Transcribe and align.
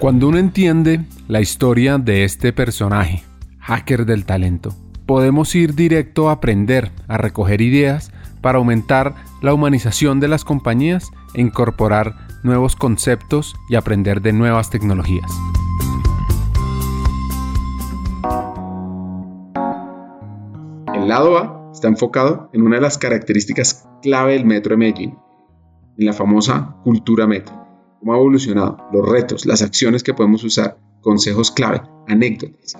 Cuando 0.00 0.28
uno 0.28 0.38
entiende 0.38 1.04
la 1.28 1.42
historia 1.42 1.98
de 1.98 2.24
este 2.24 2.54
personaje, 2.54 3.22
hacker 3.58 4.06
del 4.06 4.24
talento, 4.24 4.74
podemos 5.04 5.54
ir 5.54 5.74
directo 5.74 6.30
a 6.30 6.32
aprender, 6.32 6.90
a 7.06 7.18
recoger 7.18 7.60
ideas 7.60 8.10
para 8.40 8.56
aumentar 8.56 9.14
la 9.42 9.52
humanización 9.52 10.18
de 10.18 10.28
las 10.28 10.42
compañías 10.42 11.10
e 11.34 11.42
incorporar 11.42 12.14
nuevos 12.42 12.76
conceptos 12.76 13.54
y 13.68 13.74
aprender 13.74 14.22
de 14.22 14.32
nuevas 14.32 14.70
tecnologías. 14.70 15.30
El 20.94 21.08
lado 21.08 21.36
A 21.36 21.72
está 21.74 21.88
enfocado 21.88 22.48
en 22.54 22.62
una 22.62 22.76
de 22.76 22.82
las 22.82 22.96
características 22.96 23.86
clave 24.00 24.32
del 24.32 24.46
Metro 24.46 24.70
de 24.70 24.78
Medellín, 24.78 25.18
en 25.98 26.06
la 26.06 26.14
famosa 26.14 26.74
cultura 26.84 27.26
metro 27.26 27.59
cómo 28.00 28.14
ha 28.14 28.16
evolucionado, 28.16 28.78
los 28.92 29.08
retos, 29.08 29.46
las 29.46 29.62
acciones 29.62 30.02
que 30.02 30.14
podemos 30.14 30.42
usar, 30.42 30.76
consejos 31.02 31.50
clave, 31.50 31.82
anécdotas. 32.08 32.76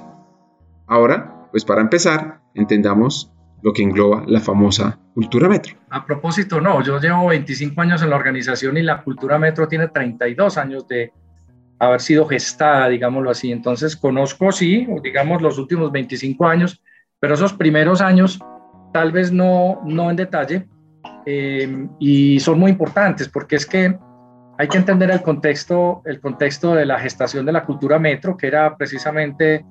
Ahora, 0.86 1.46
pues 1.52 1.64
para 1.64 1.82
empezar, 1.82 2.40
entendamos 2.54 3.30
lo 3.62 3.72
que 3.72 3.82
engloba 3.82 4.24
la 4.26 4.40
famosa 4.40 4.98
cultura 5.14 5.48
metro. 5.48 5.76
A 5.90 6.04
propósito, 6.04 6.60
no, 6.60 6.82
yo 6.82 6.98
llevo 6.98 7.28
25 7.28 7.80
años 7.82 8.02
en 8.02 8.10
la 8.10 8.16
organización 8.16 8.78
y 8.78 8.82
la 8.82 9.02
cultura 9.02 9.38
metro 9.38 9.68
tiene 9.68 9.88
32 9.88 10.56
años 10.56 10.88
de 10.88 11.12
haber 11.78 12.00
sido 12.00 12.26
gestada, 12.26 12.88
digámoslo 12.88 13.30
así. 13.30 13.52
Entonces, 13.52 13.96
conozco, 13.96 14.50
sí, 14.52 14.86
digamos, 15.02 15.42
los 15.42 15.58
últimos 15.58 15.92
25 15.92 16.46
años, 16.46 16.82
pero 17.18 17.34
esos 17.34 17.52
primeros 17.52 18.00
años, 18.00 18.38
tal 18.92 19.12
vez 19.12 19.30
no, 19.30 19.80
no 19.84 20.10
en 20.10 20.16
detalle, 20.16 20.66
eh, 21.26 21.86
y 21.98 22.40
son 22.40 22.58
muy 22.58 22.70
importantes 22.70 23.28
porque 23.28 23.56
es 23.56 23.66
que 23.66 23.98
hay 24.60 24.68
que 24.68 24.76
entender 24.76 25.10
el 25.10 25.22
contexto, 25.22 26.02
el 26.04 26.20
contexto 26.20 26.74
de 26.74 26.84
la 26.84 26.98
gestación 26.98 27.46
de 27.46 27.52
la 27.52 27.64
cultura 27.64 27.98
metro, 27.98 28.36
que 28.36 28.46
era 28.46 28.76
precisamente 28.76 29.64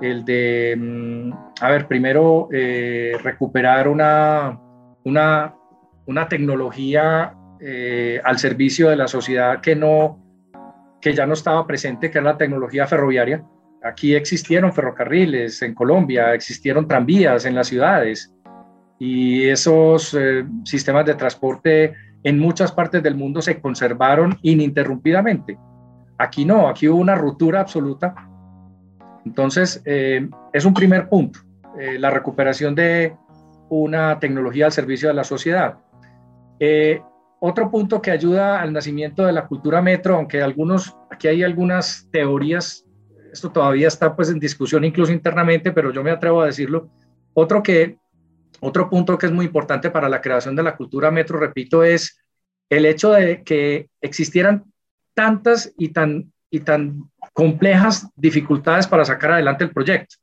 el 0.00 0.24
de, 0.24 0.74
mm, 0.74 1.32
a 1.60 1.70
ver, 1.70 1.86
primero 1.86 2.48
eh, 2.50 3.12
recuperar 3.22 3.88
una, 3.88 4.58
una, 5.04 6.28
tecnología 6.30 7.34
eh, 7.60 8.22
al 8.24 8.38
servicio 8.38 8.88
de 8.88 8.96
la 8.96 9.06
sociedad 9.06 9.60
que, 9.60 9.76
no, 9.76 10.18
que 10.98 11.12
ya 11.12 11.26
no 11.26 11.34
estaba 11.34 11.66
presente, 11.66 12.10
que 12.10 12.16
era 12.16 12.32
la 12.32 12.38
tecnología 12.38 12.86
ferroviaria. 12.86 13.44
Aquí 13.82 14.14
existieron 14.14 14.72
ferrocarriles 14.72 15.60
en 15.60 15.74
Colombia, 15.74 16.32
existieron 16.32 16.88
tranvías 16.88 17.44
en 17.44 17.54
las 17.54 17.66
ciudades 17.66 18.34
y 18.98 19.46
esos 19.46 20.14
eh, 20.14 20.46
sistemas 20.64 21.04
de 21.04 21.16
transporte 21.16 21.92
en 22.24 22.38
muchas 22.38 22.72
partes 22.72 23.02
del 23.02 23.16
mundo 23.16 23.42
se 23.42 23.60
conservaron 23.60 24.38
ininterrumpidamente. 24.42 25.58
Aquí 26.18 26.44
no, 26.44 26.68
aquí 26.68 26.88
hubo 26.88 27.00
una 27.00 27.14
ruptura 27.14 27.60
absoluta. 27.60 28.14
Entonces, 29.24 29.82
eh, 29.84 30.28
es 30.52 30.64
un 30.64 30.74
primer 30.74 31.08
punto, 31.08 31.40
eh, 31.78 31.98
la 31.98 32.10
recuperación 32.10 32.74
de 32.74 33.16
una 33.68 34.18
tecnología 34.18 34.66
al 34.66 34.72
servicio 34.72 35.08
de 35.08 35.14
la 35.14 35.24
sociedad. 35.24 35.78
Eh, 36.60 37.00
otro 37.40 37.70
punto 37.70 38.00
que 38.00 38.10
ayuda 38.10 38.60
al 38.60 38.72
nacimiento 38.72 39.24
de 39.26 39.32
la 39.32 39.46
cultura 39.46 39.82
metro, 39.82 40.14
aunque 40.14 40.42
algunos, 40.42 40.96
aquí 41.10 41.26
hay 41.26 41.42
algunas 41.42 42.08
teorías, 42.12 42.86
esto 43.32 43.50
todavía 43.50 43.88
está 43.88 44.14
pues 44.14 44.30
en 44.30 44.38
discusión 44.38 44.84
incluso 44.84 45.12
internamente, 45.12 45.72
pero 45.72 45.90
yo 45.90 46.04
me 46.04 46.12
atrevo 46.12 46.42
a 46.42 46.46
decirlo. 46.46 46.88
Otro 47.34 47.62
que 47.62 47.98
otro 48.62 48.88
punto 48.88 49.18
que 49.18 49.26
es 49.26 49.32
muy 49.32 49.46
importante 49.46 49.90
para 49.90 50.08
la 50.08 50.20
creación 50.20 50.54
de 50.54 50.62
la 50.62 50.76
cultura 50.76 51.10
metro, 51.10 51.38
repito, 51.38 51.82
es 51.82 52.18
el 52.70 52.86
hecho 52.86 53.10
de 53.10 53.42
que 53.42 53.88
existieran 54.00 54.64
tantas 55.14 55.74
y 55.76 55.88
tan, 55.88 56.32
y 56.48 56.60
tan 56.60 57.10
complejas 57.32 58.08
dificultades 58.14 58.86
para 58.86 59.04
sacar 59.04 59.32
adelante 59.32 59.64
el 59.64 59.72
proyecto. 59.72 60.14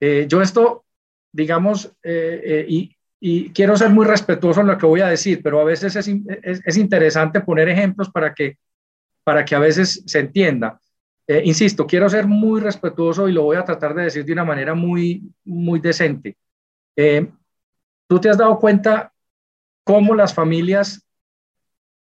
Eh, 0.00 0.26
yo 0.28 0.42
esto, 0.42 0.84
digamos, 1.32 1.86
eh, 2.04 2.40
eh, 2.44 2.66
y, 2.68 3.50
quiero 3.52 3.74
ser 3.76 3.88
muy 3.90 4.04
respetuoso 4.04 4.60
en 4.60 4.66
lo 4.66 4.78
que 4.78 4.84
voy 4.86 5.00
a 5.00 5.08
decir, 5.08 5.40
pero 5.42 5.58
a 5.58 5.64
veces 5.64 5.96
es, 5.96 6.06
es, 6.42 6.60
es 6.64 6.76
interesante 6.76 7.40
poner 7.40 7.70
ejemplos 7.70 8.10
para 8.10 8.34
que, 8.34 8.58
para 9.24 9.46
que 9.46 9.54
a 9.54 9.58
veces 9.58 10.02
se 10.06 10.18
entienda. 10.18 10.78
insisto, 11.26 11.86
quiero 11.86 12.08
ser 12.10 12.26
muy 12.26 12.60
respetuoso 12.60 13.26
y 13.26 13.32
lo 13.32 13.44
voy 13.44 13.56
a 13.56 13.64
tratar 13.64 13.94
de 13.94 14.04
decir 14.04 14.26
de 14.26 14.32
una 14.34 14.44
manera 14.44 14.74
muy, 14.74 15.22
muy 15.42 15.80
decente. 15.80 16.36
Eh, 16.96 17.30
¿Tú 18.06 18.20
te 18.20 18.28
has 18.28 18.38
dado 18.38 18.58
cuenta 18.58 19.12
cómo 19.82 20.14
las 20.14 20.34
familias 20.34 21.06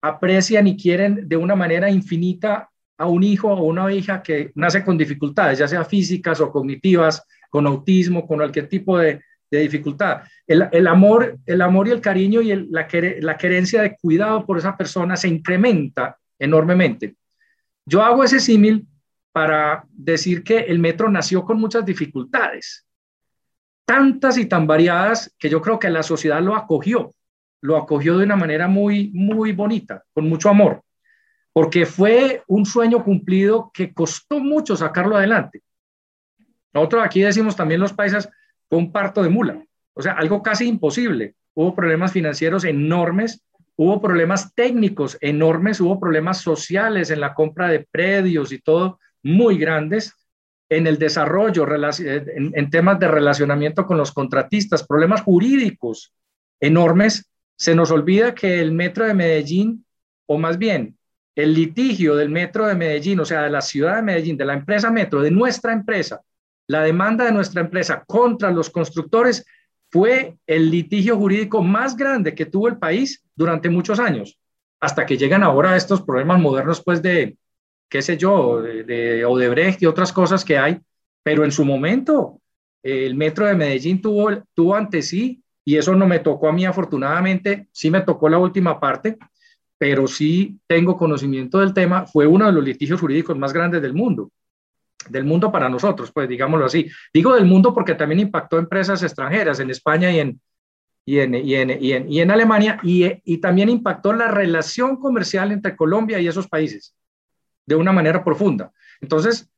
aprecian 0.01 0.67
y 0.67 0.77
quieren 0.77 1.29
de 1.29 1.37
una 1.37 1.55
manera 1.55 1.91
infinita 1.91 2.71
a 2.97 3.07
un 3.07 3.23
hijo 3.23 3.49
o 3.49 3.65
una 3.65 3.93
hija 3.93 4.23
que 4.23 4.53
nace 4.55 4.85
con 4.85 4.99
dificultades, 4.99 5.59
ya 5.59 5.69
sea 5.69 5.85
físicas 5.85 6.41
o 6.41 6.51
cognitivas, 6.51 7.23
con 7.49 7.67
autismo, 7.67 8.27
con 8.27 8.39
cualquier 8.39 8.69
tipo 8.69 8.99
de, 8.99 9.23
dificultad? 9.51 10.23
El, 10.47 10.87
amor, 10.87 11.39
el 11.47 11.61
amor 11.61 11.89
y 11.89 11.91
el 11.91 12.01
cariño 12.01 12.41
y 12.41 12.55
la, 12.71 12.87
la 13.21 13.37
querencia 13.37 13.83
de 13.83 13.97
cuidado 13.97 14.47
por 14.47 14.59
esa 14.59 14.77
persona 14.77 15.17
se 15.17 15.29
incrementa 15.29 16.19
enormemente. 16.39 17.17
Yo 17.85 18.03
hago 18.03 18.23
ese 18.23 18.41
símil 18.41 18.87
para 19.33 19.85
decir 19.91 20.43
que 20.43 20.59
el 20.59 20.79
metro 20.79 21.11
nació 21.11 21.45
con 21.45 21.59
muchas 21.59 21.85
dificultades 21.85 22.87
tantas 23.91 24.39
y 24.39 24.47
tan 24.47 24.69
variadas 24.69 25.35
que 25.37 25.51
yo 25.51 25.61
creo 25.61 25.81
que 25.81 25.91
la 25.91 26.05
sociedad 26.05 26.41
lo 26.41 26.55
acogió, 26.55 27.13
lo 27.61 27.77
acogió 27.77 28.17
de 28.17 28.25
una 28.25 28.37
manera 28.37 28.69
muy, 28.69 29.11
muy 29.13 29.51
bonita, 29.51 30.05
con 30.15 30.29
mucho 30.29 30.49
amor, 30.49 30.85
porque 31.53 31.87
fue 31.87 32.45
un 32.47 32.65
sueño 32.65 33.03
cumplido 33.03 33.73
que 33.75 33.93
costó 33.93 34.39
mucho 34.39 34.77
sacarlo 34.77 35.17
adelante. 35.17 35.63
Nosotros 36.73 37.03
aquí 37.05 37.21
decimos 37.21 37.57
también 37.57 37.81
los 37.81 37.93
países, 37.93 38.29
fue 38.69 38.79
un 38.79 38.93
parto 38.93 39.25
de 39.25 39.29
mula, 39.29 39.61
o 39.93 40.01
sea, 40.01 40.13
algo 40.13 40.41
casi 40.41 40.69
imposible. 40.69 41.35
Hubo 41.55 41.75
problemas 41.75 42.13
financieros 42.13 42.63
enormes, 42.63 43.43
hubo 43.75 44.01
problemas 44.01 44.55
técnicos 44.55 45.19
enormes, 45.21 45.81
hubo 45.81 45.99
problemas 45.99 46.39
sociales 46.39 47.11
en 47.11 47.19
la 47.19 47.35
compra 47.35 47.67
de 47.67 47.89
predios 47.91 48.53
y 48.53 48.61
todo 48.61 49.01
muy 49.25 49.59
grandes 49.59 50.15
en 50.71 50.87
el 50.87 50.99
desarrollo, 50.99 51.67
en, 51.99 52.71
temas 52.71 52.99
de 53.01 53.09
relacionamiento 53.09 53.85
con 53.85 53.99
los 53.99 54.13
contratistas, 54.13 54.87
problemas 54.87 55.23
jurídicos 55.23 56.15
enormes, 56.61 57.29
se 57.57 57.75
nos 57.75 57.91
olvida 57.91 58.35
que 58.35 58.61
el 58.61 58.71
metro 58.73 59.05
de 59.05 59.13
Medellín, 59.13 59.85
o 60.27 60.39
más 60.39 60.57
bien 60.57 60.97
el 61.35 61.55
litigio 61.55 62.15
del 62.15 62.29
metro 62.29 62.67
de 62.67 62.77
Medellín, 62.77 63.19
o 63.19 63.25
sea, 63.25 63.43
de 63.43 63.51
la 63.51 63.61
ciudad 63.61 63.97
de 63.97 64.03
Medellín, 64.03 64.37
de 64.37 64.45
la 64.45 64.55
empresa 64.55 64.91
metro, 64.91 65.21
de 65.23 65.31
nuestra 65.33 65.73
empresa, 65.73 66.21
la 66.69 66.83
demanda 66.83 67.25
de 67.25 67.33
nuestra 67.33 67.63
empresa 67.63 68.05
contra 68.07 68.53
los 68.53 68.71
constructores 68.71 69.45
fue 69.91 70.37
el 70.47 70.71
litigio 70.71 71.17
jurídico 71.17 71.63
más 71.63 71.97
grande 71.97 72.35
que 72.35 72.47
tuvo 72.47 72.69
el 72.69 72.79
país 72.79 73.25
durante 73.35 73.69
muchos 73.69 73.99
años, 73.99 74.39
hasta 74.79 75.05
que 75.05 75.17
llegan 75.17 75.43
ahora 75.43 75.77
estos 75.77 76.03
problemas 76.03 76.41
modernos, 76.41 76.81
pues, 76.85 77.03
de, 77.03 77.37
qué 77.91 78.01
sé 78.01 78.17
yo, 78.17 78.63
de, 78.63 79.25
Odebrecht 79.25 79.83
y 79.83 79.87
otras 79.87 80.13
cosas 80.13 80.45
que 80.45 80.57
hay, 80.57 80.81
pero 81.23 81.45
en 81.45 81.51
su 81.51 81.65
momento 81.65 82.41
el 82.83 83.15
metro 83.17 83.47
de 83.47 83.57
Medellín 83.57 84.01
tuvo, 84.01 84.31
tuvo 84.55 84.77
ante 84.77 85.03
sí, 85.03 85.43
y 85.65 85.77
eso 85.77 85.95
no 85.95 86.07
me 86.07 86.21
tocó 86.21 86.49
a 86.49 86.53
mí 86.53 86.65
afortunadamente, 86.65 87.69
sí 87.73 87.91
me 87.91 88.01
tocó 88.01 88.29
la 88.29 88.39
última 88.39 88.81
parte, 88.81 89.19
pero 89.77 90.07
sí 90.07 90.59
tengo 90.67 90.97
conocimiento 90.97 91.59
del 91.59 91.75
tema, 91.75 92.07
fue 92.07 92.27
uno 92.27 92.47
de 92.47 92.53
los 92.53 92.65
litigios 92.65 93.01
jurídicos 93.01 93.37
más 93.37 93.53
grandes 93.53 93.83
del 93.83 93.93
mundo, 93.93 94.31
del 95.09 95.25
mundo 95.25 95.51
para 95.51 95.69
nosotros, 95.69 96.13
pues 96.13 96.29
digámoslo 96.29 96.67
así. 96.67 96.89
Digo 97.13 97.35
del 97.35 97.45
mundo 97.45 97.75
porque 97.75 97.95
también 97.95 98.21
impactó 98.21 98.59
empresas 98.59 99.03
extranjeras 99.03 99.59
en 99.59 99.71
España 99.71 100.13
y 100.13 100.21
en, 100.21 100.41
y 101.05 101.19
en, 101.19 101.35
y 101.35 101.55
en, 101.55 101.71
y 101.83 101.93
en, 101.93 102.13
y 102.13 102.21
en 102.21 102.31
Alemania, 102.31 102.79
y, 102.85 103.05
y 103.25 103.39
también 103.39 103.69
impactó 103.69 104.13
la 104.13 104.29
relación 104.29 104.97
comercial 104.97 105.51
entre 105.51 105.75
Colombia 105.75 106.21
y 106.21 106.29
esos 106.29 106.47
países 106.47 106.95
de 107.67 107.75
una 107.75 107.93
manera 107.93 108.25
profunda. 108.25 108.73
Entonces, 109.01 109.51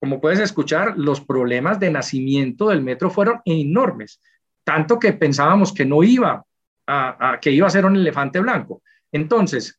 como 0.00 0.20
puedes 0.20 0.40
escuchar, 0.40 0.96
los 0.96 1.20
problemas 1.20 1.78
de 1.78 1.90
nacimiento 1.90 2.68
del 2.68 2.82
metro 2.82 3.10
fueron 3.10 3.40
enormes, 3.44 4.20
tanto 4.64 4.98
que 4.98 5.12
pensábamos 5.12 5.74
que 5.74 5.84
no 5.84 6.02
iba 6.02 6.44
a, 6.86 7.38
que 7.40 7.50
iba 7.50 7.66
a 7.66 7.70
ser 7.70 7.84
un 7.84 7.96
elefante 7.96 8.40
blanco. 8.40 8.82
Entonces, 9.12 9.78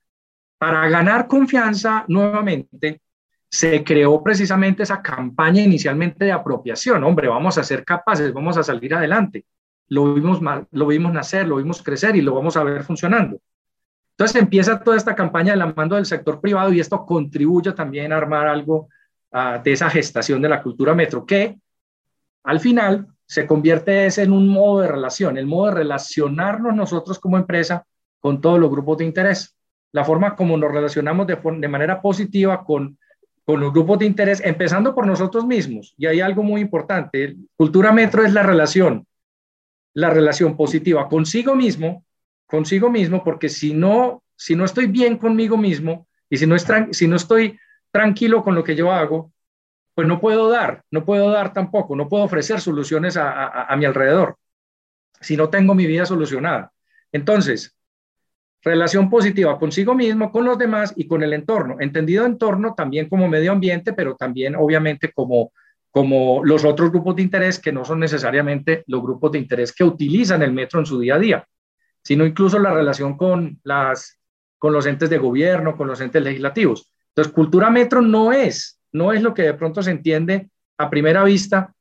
para 0.57 0.87
ganar 0.89 1.27
confianza 1.27 2.05
nuevamente, 2.07 3.01
se 3.49 3.83
creó 3.83 4.23
precisamente 4.23 4.83
esa 4.83 5.01
campaña 5.01 5.61
inicialmente 5.61 6.25
de 6.25 6.31
apropiación. 6.31 7.03
Hombre, 7.03 7.27
vamos 7.27 7.57
a 7.57 7.63
ser 7.63 7.83
capaces, 7.83 8.31
vamos 8.31 8.57
a 8.57 8.63
salir 8.63 8.93
adelante. 8.93 9.45
Lo 9.89 10.13
vimos, 10.13 10.39
lo 10.71 10.87
vimos 10.87 11.11
nacer, 11.11 11.47
lo 11.47 11.57
vimos 11.57 11.83
crecer 11.83 12.15
y 12.15 12.21
lo 12.21 12.35
vamos 12.35 12.55
a 12.55 12.63
ver 12.63 12.83
funcionando. 12.83 13.41
Entonces 14.11 14.41
empieza 14.41 14.79
toda 14.79 14.97
esta 14.97 15.15
campaña 15.15 15.53
de 15.53 15.57
la 15.57 15.73
mando 15.73 15.95
del 15.95 16.05
sector 16.05 16.39
privado 16.39 16.71
y 16.71 16.79
esto 16.79 17.05
contribuye 17.05 17.71
también 17.71 18.11
a 18.11 18.17
armar 18.17 18.47
algo 18.47 18.89
uh, 19.31 19.61
de 19.63 19.71
esa 19.71 19.89
gestación 19.89 20.41
de 20.41 20.49
la 20.49 20.61
cultura 20.61 20.93
metro, 20.93 21.25
que 21.25 21.57
al 22.43 22.59
final 22.59 23.07
se 23.25 23.47
convierte 23.47 24.05
ese 24.05 24.23
en 24.23 24.33
un 24.33 24.47
modo 24.47 24.81
de 24.81 24.87
relación, 24.87 25.37
el 25.37 25.47
modo 25.47 25.67
de 25.67 25.75
relacionarnos 25.75 26.75
nosotros 26.75 27.19
como 27.19 27.37
empresa 27.37 27.85
con 28.19 28.41
todos 28.41 28.59
los 28.59 28.69
grupos 28.69 28.97
de 28.97 29.05
interés, 29.05 29.55
la 29.91 30.03
forma 30.03 30.35
como 30.35 30.57
nos 30.57 30.71
relacionamos 30.71 31.25
de, 31.27 31.37
de 31.59 31.67
manera 31.67 32.01
positiva 32.01 32.63
con 32.63 32.97
con 33.43 33.59
los 33.59 33.73
grupos 33.73 33.99
de 33.99 34.05
interés, 34.05 34.41
empezando 34.43 34.93
por 34.93 35.07
nosotros 35.07 35.45
mismos. 35.45 35.93
Y 35.97 36.05
hay 36.05 36.21
algo 36.21 36.43
muy 36.43 36.61
importante. 36.61 37.35
Cultura 37.57 37.91
metro 37.91 38.23
es 38.23 38.33
la 38.33 38.43
relación, 38.43 39.05
la 39.93 40.09
relación 40.09 40.55
positiva 40.55 41.09
consigo 41.09 41.55
mismo, 41.55 42.05
consigo 42.51 42.92
mismo, 42.92 43.24
porque 43.24 43.50
si 43.50 43.74
no, 43.74 44.21
si 44.36 44.56
no 44.56 44.65
estoy 44.65 44.86
bien 44.86 45.18
conmigo 45.18 45.57
mismo 45.57 46.07
y 46.30 46.38
si 46.38 46.45
no, 46.45 46.56
es 46.56 46.68
si 46.92 47.07
no 47.07 47.15
estoy 47.15 47.57
tranquilo 47.89 48.44
con 48.44 48.53
lo 48.53 48.63
que 48.63 48.75
yo 48.75 48.92
hago, 48.92 49.33
pues 49.95 50.07
no 50.07 50.19
puedo 50.19 50.50
dar, 50.50 50.83
no 50.92 51.03
puedo 51.06 51.31
dar 51.31 51.53
tampoco, 51.53 51.95
no 51.95 52.07
puedo 52.07 52.24
ofrecer 52.24 52.62
soluciones 52.62 53.18
a, 53.18 53.63
a 53.63 53.75
mi 53.75 53.86
alrededor 53.86 54.38
si 55.21 55.38
no 55.38 55.50
tengo 55.50 55.74
mi 55.74 55.86
vida 55.86 56.06
solucionada. 56.06 56.74
Entonces, 57.12 57.77
relación 58.63 59.09
positiva 59.09 59.57
consigo 59.57 59.95
mismo, 59.95 60.31
con 60.31 60.45
los 60.45 60.57
demás 60.57 60.94
y 60.95 61.07
con 61.07 61.24
el 61.24 61.33
entorno. 61.33 61.77
Entendido 61.80 62.25
entorno 62.25 62.74
también 62.74 63.07
como 63.07 63.27
medio 63.27 63.51
ambiente, 63.51 63.94
pero 63.94 64.15
también 64.15 64.56
obviamente 64.56 65.12
como, 65.13 65.51
como 65.89 66.44
los 66.44 66.65
otros 66.65 66.92
grupos 66.92 67.15
de 67.15 67.24
interés 67.24 67.59
que 67.59 67.71
no 67.71 67.86
son 67.86 68.00
necesariamente 68.00 68.83
los 68.88 69.01
grupos 69.01 69.31
de 69.31 69.39
interés 69.39 69.74
que 69.74 69.83
utilizan 69.83 70.42
el 70.42 70.51
metro 70.51 70.80
en 70.80 70.86
su 70.86 71.00
día 71.00 71.15
a 71.15 71.19
día, 71.19 71.48
sino 72.03 72.25
incluso 72.25 72.59
la 72.59 72.74
relación 72.74 73.18
con, 73.18 73.59
las, 73.63 74.19
con 74.57 74.74
los 74.74 74.86
entes 74.86 75.09
de 75.09 75.18
gobierno, 75.18 75.75
con 75.75 75.88
los 75.88 76.01
entes 76.01 76.24
legislativos. 76.24 76.92
Entonces, 77.09 77.33
cultura 77.33 77.69
metro 77.69 78.01
no 78.01 78.31
es, 78.31 78.80
no 78.92 79.13
es 79.13 79.21
lo 79.21 79.33
que 79.33 79.44
de 79.44 79.53
pronto 79.53 79.83
se 79.83 79.92
entiende 79.92 80.50
a 80.77 80.89
primera 80.89 81.24
vista 81.24 81.74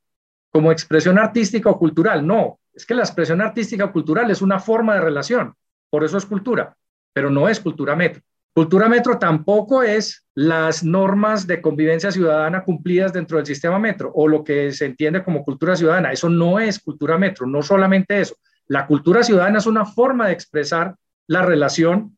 como 0.49 0.71
expresión 0.71 1.17
artística 1.17 1.69
o 1.69 1.79
cultural, 1.79 2.25
no, 2.27 2.59
es 2.73 2.85
que 2.85 2.93
la 2.93 3.03
expresión 3.03 3.41
artística 3.41 3.85
o 3.85 3.91
cultural 3.91 4.29
es 4.29 4.41
una 4.41 4.59
forma 4.59 4.95
de 4.95 5.01
relación 5.01 5.55
por 5.91 6.05
eso 6.05 6.17
es 6.17 6.25
cultura, 6.25 6.75
pero 7.13 7.29
no 7.29 7.49
es 7.49 7.59
cultura 7.59 7.95
metro. 7.95 8.23
Cultura 8.53 8.89
metro 8.89 9.19
tampoco 9.19 9.83
es 9.83 10.25
las 10.33 10.83
normas 10.83 11.45
de 11.45 11.61
convivencia 11.61 12.11
ciudadana 12.11 12.63
cumplidas 12.63 13.13
dentro 13.13 13.37
del 13.37 13.45
sistema 13.45 13.77
metro 13.77 14.11
o 14.13 14.27
lo 14.27 14.43
que 14.43 14.71
se 14.71 14.85
entiende 14.85 15.23
como 15.23 15.43
cultura 15.43 15.75
ciudadana. 15.75 16.11
Eso 16.11 16.29
no 16.29 16.59
es 16.59 16.79
cultura 16.79 17.17
metro, 17.17 17.45
no 17.45 17.61
solamente 17.61 18.21
eso. 18.21 18.35
La 18.71 18.87
cultura 18.87 19.21
ciudadana 19.21 19.57
es 19.57 19.65
una 19.65 19.83
forma 19.83 20.27
de 20.27 20.31
expresar 20.31 20.95
la 21.27 21.41
relación 21.41 22.17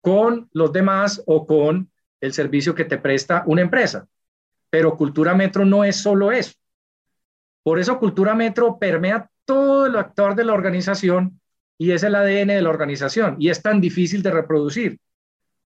con 0.00 0.48
los 0.52 0.72
demás 0.72 1.22
o 1.26 1.46
con 1.46 1.92
el 2.20 2.32
servicio 2.32 2.74
que 2.74 2.86
te 2.86 2.98
presta 2.98 3.44
una 3.46 3.60
empresa. 3.60 4.08
Pero 4.68 4.96
cultura 4.96 5.32
metro 5.36 5.64
no 5.64 5.84
es 5.84 5.94
solo 5.94 6.32
eso. 6.32 6.54
Por 7.62 7.78
eso 7.78 8.00
cultura 8.00 8.34
metro 8.34 8.80
permea 8.80 9.30
todo 9.44 9.86
el 9.86 9.94
actor 9.94 10.34
de 10.34 10.44
la 10.46 10.54
organización 10.54 11.40
y 11.78 11.92
es 11.92 12.02
el 12.02 12.16
ADN 12.16 12.48
de 12.48 12.62
la 12.62 12.70
organización 12.70 13.36
y 13.38 13.50
es 13.50 13.62
tan 13.62 13.80
difícil 13.80 14.24
de 14.24 14.32
reproducir, 14.32 14.98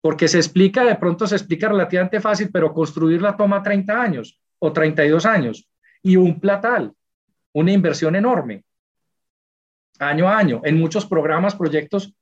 porque 0.03 0.29
se 0.29 0.37
explica, 0.37 0.85
de 0.85 0.97
pronto 0.97 1.27
se 1.27 1.37
explica 1.37 1.67
relativamente 1.67 2.21
fácil, 2.21 2.51
pero 2.53 2.75
construirla 2.75 3.39
toma 3.39 3.63
30 3.63 3.99
años 3.99 4.39
o 4.59 4.71
32 4.71 5.25
años 5.25 5.67
y 6.03 6.17
un 6.17 6.39
platal, 6.39 6.93
una 7.55 7.73
inversión 7.73 8.17
enorme, 8.17 8.65
año 10.01 10.29
a 10.29 10.37
año, 10.37 10.61
en 10.65 10.79
muchos 10.79 11.07
programas, 11.07 11.55
proyectos 11.55 12.13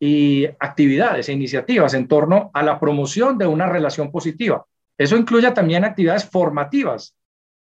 y 0.00 0.46
actividades 0.58 1.28
e 1.28 1.32
iniciativas 1.32 1.94
en 1.94 2.08
torno 2.08 2.50
a 2.54 2.62
la 2.62 2.78
promoción 2.78 3.36
de 3.36 3.46
una 3.46 3.66
relación 3.66 4.10
positiva. 4.10 4.64
Eso 4.96 5.16
incluye 5.16 5.50
también 5.50 5.84
actividades 5.84 6.24
formativas, 6.24 7.14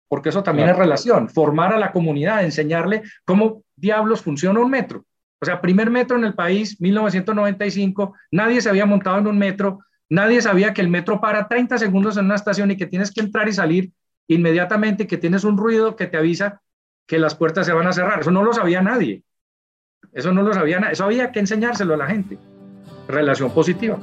porque 0.09 0.29
eso 0.29 0.43
también 0.43 0.69
es 0.69 0.77
relación, 0.77 1.29
formar 1.29 1.73
a 1.73 1.79
la 1.79 1.93
comunidad, 1.93 2.45
enseñarle 2.45 3.03
cómo 3.25 3.63
diablos 3.77 4.23
funciona 4.23 4.61
un 4.61 4.71
metro 4.71 5.05
o 5.41 5.45
sea, 5.45 5.61
primer 5.61 5.91
metro 5.91 6.17
en 6.17 6.25
el 6.25 6.35
país, 6.35 6.81
1995, 6.81 8.15
nadie 8.33 8.61
se 8.61 8.69
había 8.69 8.87
montado 8.87 9.19
en 9.19 9.27
un 9.29 9.39
metro, 9.39 9.81
nadie 10.09 10.43
sabía 10.43 10.75
que 10.75 10.81
el 10.81 10.89
metro 10.89 11.21
para 11.21 11.47
30 11.47 11.79
segundos 11.79 12.17
en 12.17 12.25
una 12.25 12.35
estación 12.35 12.71
y 12.71 12.77
que 12.77 12.87
tienes 12.87 13.13
que 13.13 13.21
entrar 13.21 13.49
y 13.49 13.53
salir 13.53 13.93
inmediatamente, 14.27 15.07
que 15.07 15.17
tienes 15.17 15.45
un 15.45 15.57
ruido 15.57 15.97
que 15.97 16.07
te 16.07 16.17
avisa 16.17 16.61
que 17.07 17.19
las 17.19 17.35
puertas 17.35 17.67
se 17.67 17.73
van 17.73 17.87
a 17.87 17.93
cerrar. 17.93 18.21
Eso 18.21 18.31
no 18.31 18.43
lo 18.43 18.53
sabía 18.53 18.83
nadie. 18.83 19.23
Eso 20.13 20.33
no 20.33 20.43
lo 20.43 20.53
sabía 20.53 20.81
nadie. 20.81 20.95
Eso 20.95 21.05
había 21.05 21.31
que 21.31 21.41
enseñárselo 21.41 21.95
a 21.95 21.97
la 21.97 22.07
gente. 22.07 22.39
Relación 23.07 23.51
positiva. 23.53 23.99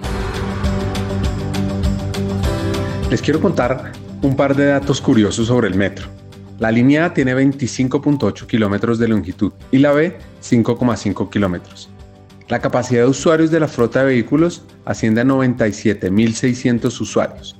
Les 3.10 3.22
quiero 3.22 3.42
contar 3.42 3.92
un 4.22 4.36
par 4.36 4.56
de 4.56 4.66
datos 4.68 5.02
curiosos 5.02 5.48
sobre 5.48 5.68
el 5.68 5.76
metro. 5.76 6.08
La 6.60 6.72
línea 6.72 7.06
A 7.06 7.14
tiene 7.14 7.36
25.8 7.36 8.48
kilómetros 8.48 8.98
de 8.98 9.10
longitud 9.10 9.52
y 9.72 9.80
la 9.80 9.92
B 9.92 10.18
5,5 10.42 11.30
kilómetros. 11.30 11.90
La 12.48 12.60
capacidad 12.60 13.02
de 13.02 13.10
usuarios 13.10 13.52
de 13.52 13.60
la 13.60 13.68
flota 13.68 14.00
de 14.00 14.06
vehículos 14.06 14.64
asciende 14.86 15.20
a 15.22 15.26
97.600 15.26 17.02
usuarios 17.02 17.60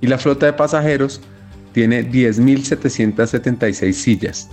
y 0.00 0.06
la 0.06 0.18
flota 0.18 0.46
de 0.46 0.52
pasajeros 0.52 1.20
tiene 1.72 2.08
10.776 2.08 3.92
sillas. 3.92 4.48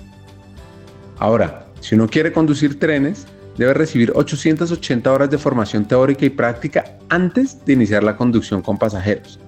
Ahora, 1.19 1.66
si 1.79 1.95
uno 1.95 2.07
quiere 2.07 2.31
conducir 2.31 2.79
trenes, 2.79 3.27
debe 3.57 3.73
recibir 3.73 4.11
880 4.15 5.11
horas 5.11 5.29
de 5.29 5.37
formación 5.37 5.85
teórica 5.85 6.25
y 6.25 6.29
práctica 6.29 6.97
antes 7.09 7.63
de 7.65 7.73
iniciar 7.73 8.03
la 8.03 8.15
conducción 8.15 8.61
con 8.61 8.77
pasajeros. 8.77 9.39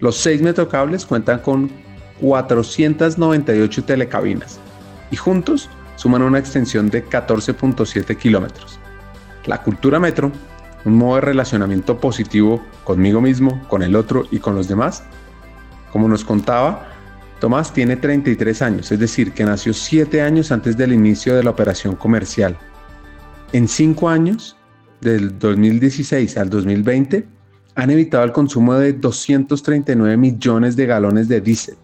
Los 0.00 0.16
seis 0.16 0.42
metrocables 0.42 1.06
cuentan 1.06 1.38
con 1.38 1.70
498 2.20 3.84
telecabinas 3.84 4.58
y 5.10 5.16
juntos 5.16 5.68
suman 5.96 6.22
una 6.22 6.38
extensión 6.38 6.90
de 6.90 7.04
14.7 7.04 8.16
kilómetros. 8.16 8.78
La 9.46 9.62
cultura 9.62 10.00
metro, 10.00 10.32
un 10.84 10.96
modo 10.96 11.16
de 11.16 11.20
relacionamiento 11.20 11.98
positivo 11.98 12.62
conmigo 12.84 13.20
mismo, 13.20 13.62
con 13.68 13.82
el 13.82 13.94
otro 13.94 14.26
y 14.30 14.38
con 14.38 14.56
los 14.56 14.66
demás. 14.66 15.04
Como 15.92 16.08
nos 16.08 16.24
contaba, 16.24 16.91
Tomás 17.42 17.74
tiene 17.74 17.96
33 17.96 18.62
años, 18.62 18.92
es 18.92 19.00
decir, 19.00 19.32
que 19.32 19.44
nació 19.44 19.74
7 19.74 20.22
años 20.22 20.52
antes 20.52 20.76
del 20.76 20.92
inicio 20.92 21.34
de 21.34 21.42
la 21.42 21.50
operación 21.50 21.96
comercial. 21.96 22.56
En 23.52 23.66
5 23.66 24.08
años, 24.08 24.56
del 25.00 25.36
2016 25.40 26.36
al 26.36 26.48
2020, 26.50 27.26
han 27.74 27.90
evitado 27.90 28.22
el 28.22 28.30
consumo 28.30 28.74
de 28.74 28.92
239 28.92 30.16
millones 30.16 30.76
de 30.76 30.86
galones 30.86 31.26
de 31.26 31.40
diésel, 31.40 31.74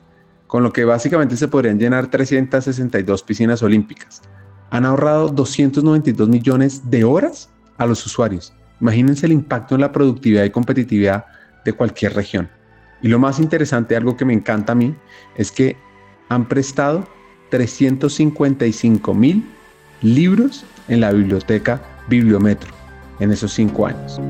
con 0.46 0.62
lo 0.62 0.72
que 0.72 0.84
básicamente 0.84 1.36
se 1.36 1.48
podrían 1.48 1.80
llenar 1.80 2.08
362 2.08 3.24
piscinas 3.24 3.60
olímpicas. 3.60 4.22
Han 4.70 4.84
ahorrado 4.84 5.28
292 5.28 6.28
millones 6.28 6.88
de 6.88 7.02
horas 7.02 7.50
a 7.78 7.86
los 7.86 8.06
usuarios. 8.06 8.54
Imagínense 8.80 9.26
el 9.26 9.32
impacto 9.32 9.74
en 9.74 9.80
la 9.80 9.90
productividad 9.90 10.44
y 10.44 10.50
competitividad 10.50 11.24
de 11.64 11.72
cualquier 11.72 12.14
región. 12.14 12.48
Y 13.02 13.08
lo 13.08 13.18
más 13.18 13.38
interesante, 13.38 13.96
algo 13.96 14.16
que 14.16 14.24
me 14.24 14.32
encanta 14.32 14.72
a 14.72 14.74
mí, 14.76 14.94
es 15.36 15.52
que 15.52 15.76
han 16.28 16.48
prestado 16.48 17.08
355 17.50 19.14
mil 19.14 19.48
libros 20.02 20.64
en 20.88 21.00
la 21.00 21.12
biblioteca 21.12 21.80
Bibliometro 22.08 22.70
en 23.20 23.32
esos 23.32 23.52
cinco 23.52 23.86
años. 23.86 24.20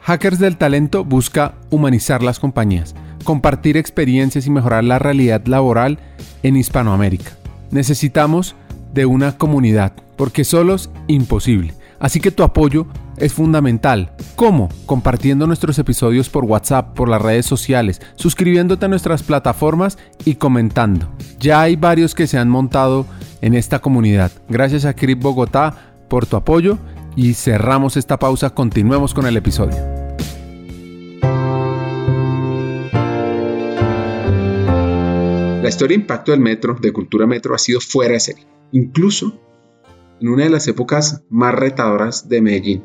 Hackers 0.00 0.38
del 0.38 0.56
Talento 0.56 1.04
busca 1.04 1.54
humanizar 1.70 2.22
las 2.22 2.40
compañías 2.40 2.94
compartir 3.24 3.76
experiencias 3.76 4.46
y 4.46 4.50
mejorar 4.50 4.84
la 4.84 4.98
realidad 4.98 5.44
laboral 5.46 5.98
en 6.42 6.56
Hispanoamérica. 6.56 7.32
Necesitamos 7.70 8.56
de 8.92 9.06
una 9.06 9.36
comunidad, 9.38 9.92
porque 10.16 10.44
solos 10.44 10.90
imposible. 11.06 11.74
Así 11.98 12.20
que 12.20 12.30
tu 12.30 12.42
apoyo 12.42 12.86
es 13.20 13.34
fundamental. 13.34 14.12
¿Cómo? 14.34 14.68
Compartiendo 14.86 15.46
nuestros 15.46 15.78
episodios 15.78 16.28
por 16.28 16.44
WhatsApp, 16.44 16.94
por 16.94 17.08
las 17.08 17.22
redes 17.22 17.46
sociales, 17.46 18.00
suscribiéndote 18.16 18.86
a 18.86 18.88
nuestras 18.88 19.22
plataformas 19.22 19.98
y 20.24 20.34
comentando. 20.34 21.08
Ya 21.38 21.60
hay 21.60 21.76
varios 21.76 22.14
que 22.14 22.26
se 22.26 22.38
han 22.38 22.48
montado 22.48 23.06
en 23.42 23.54
esta 23.54 23.78
comunidad. 23.78 24.32
Gracias 24.48 24.84
a 24.84 24.94
Crip 24.94 25.22
Bogotá 25.22 25.94
por 26.08 26.26
tu 26.26 26.36
apoyo 26.36 26.78
y 27.14 27.34
cerramos 27.34 27.96
esta 27.96 28.18
pausa. 28.18 28.50
Continuemos 28.50 29.14
con 29.14 29.26
el 29.26 29.36
episodio. 29.36 29.76
La 35.62 35.68
historia 35.68 35.96
de 35.96 36.02
impacto 36.02 36.32
del 36.32 36.40
metro, 36.40 36.74
de 36.80 36.92
cultura 36.92 37.26
metro, 37.26 37.54
ha 37.54 37.58
sido 37.58 37.80
fuera 37.80 38.14
de 38.14 38.20
serie. 38.20 38.46
Incluso 38.72 39.38
en 40.20 40.28
una 40.28 40.44
de 40.44 40.50
las 40.50 40.66
épocas 40.68 41.22
más 41.28 41.54
retadoras 41.54 42.28
de 42.28 42.40
Medellín. 42.40 42.84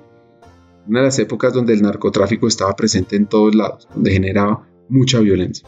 Una 0.87 0.99
de 0.99 1.05
las 1.05 1.19
épocas 1.19 1.53
donde 1.53 1.73
el 1.73 1.81
narcotráfico 1.81 2.47
estaba 2.47 2.75
presente 2.75 3.15
en 3.15 3.25
todos 3.25 3.55
lados, 3.55 3.87
donde 3.93 4.11
generaba 4.11 4.67
mucha 4.89 5.19
violencia. 5.19 5.67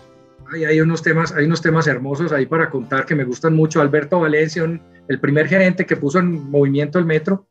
Hay, 0.53 0.79
unos, 0.79 1.01
temas, 1.01 1.33
hay 1.33 1.45
unos 1.45 1.61
temas 1.61 1.87
hermosos 1.87 2.31
ahí 2.31 2.45
para 2.45 2.69
contar 2.69 3.05
que 3.05 3.15
me 3.15 3.25
gustan 3.25 3.53
mucho. 3.53 3.81
Alberto 3.81 4.19
Valencia, 4.19 4.63
el 5.07 5.19
primer 5.19 5.47
gerente 5.47 5.85
que 5.85 5.97
puso 5.97 6.19
en 6.19 6.49
movimiento 6.49 6.99
el 6.99 7.05
metro, 7.05 7.47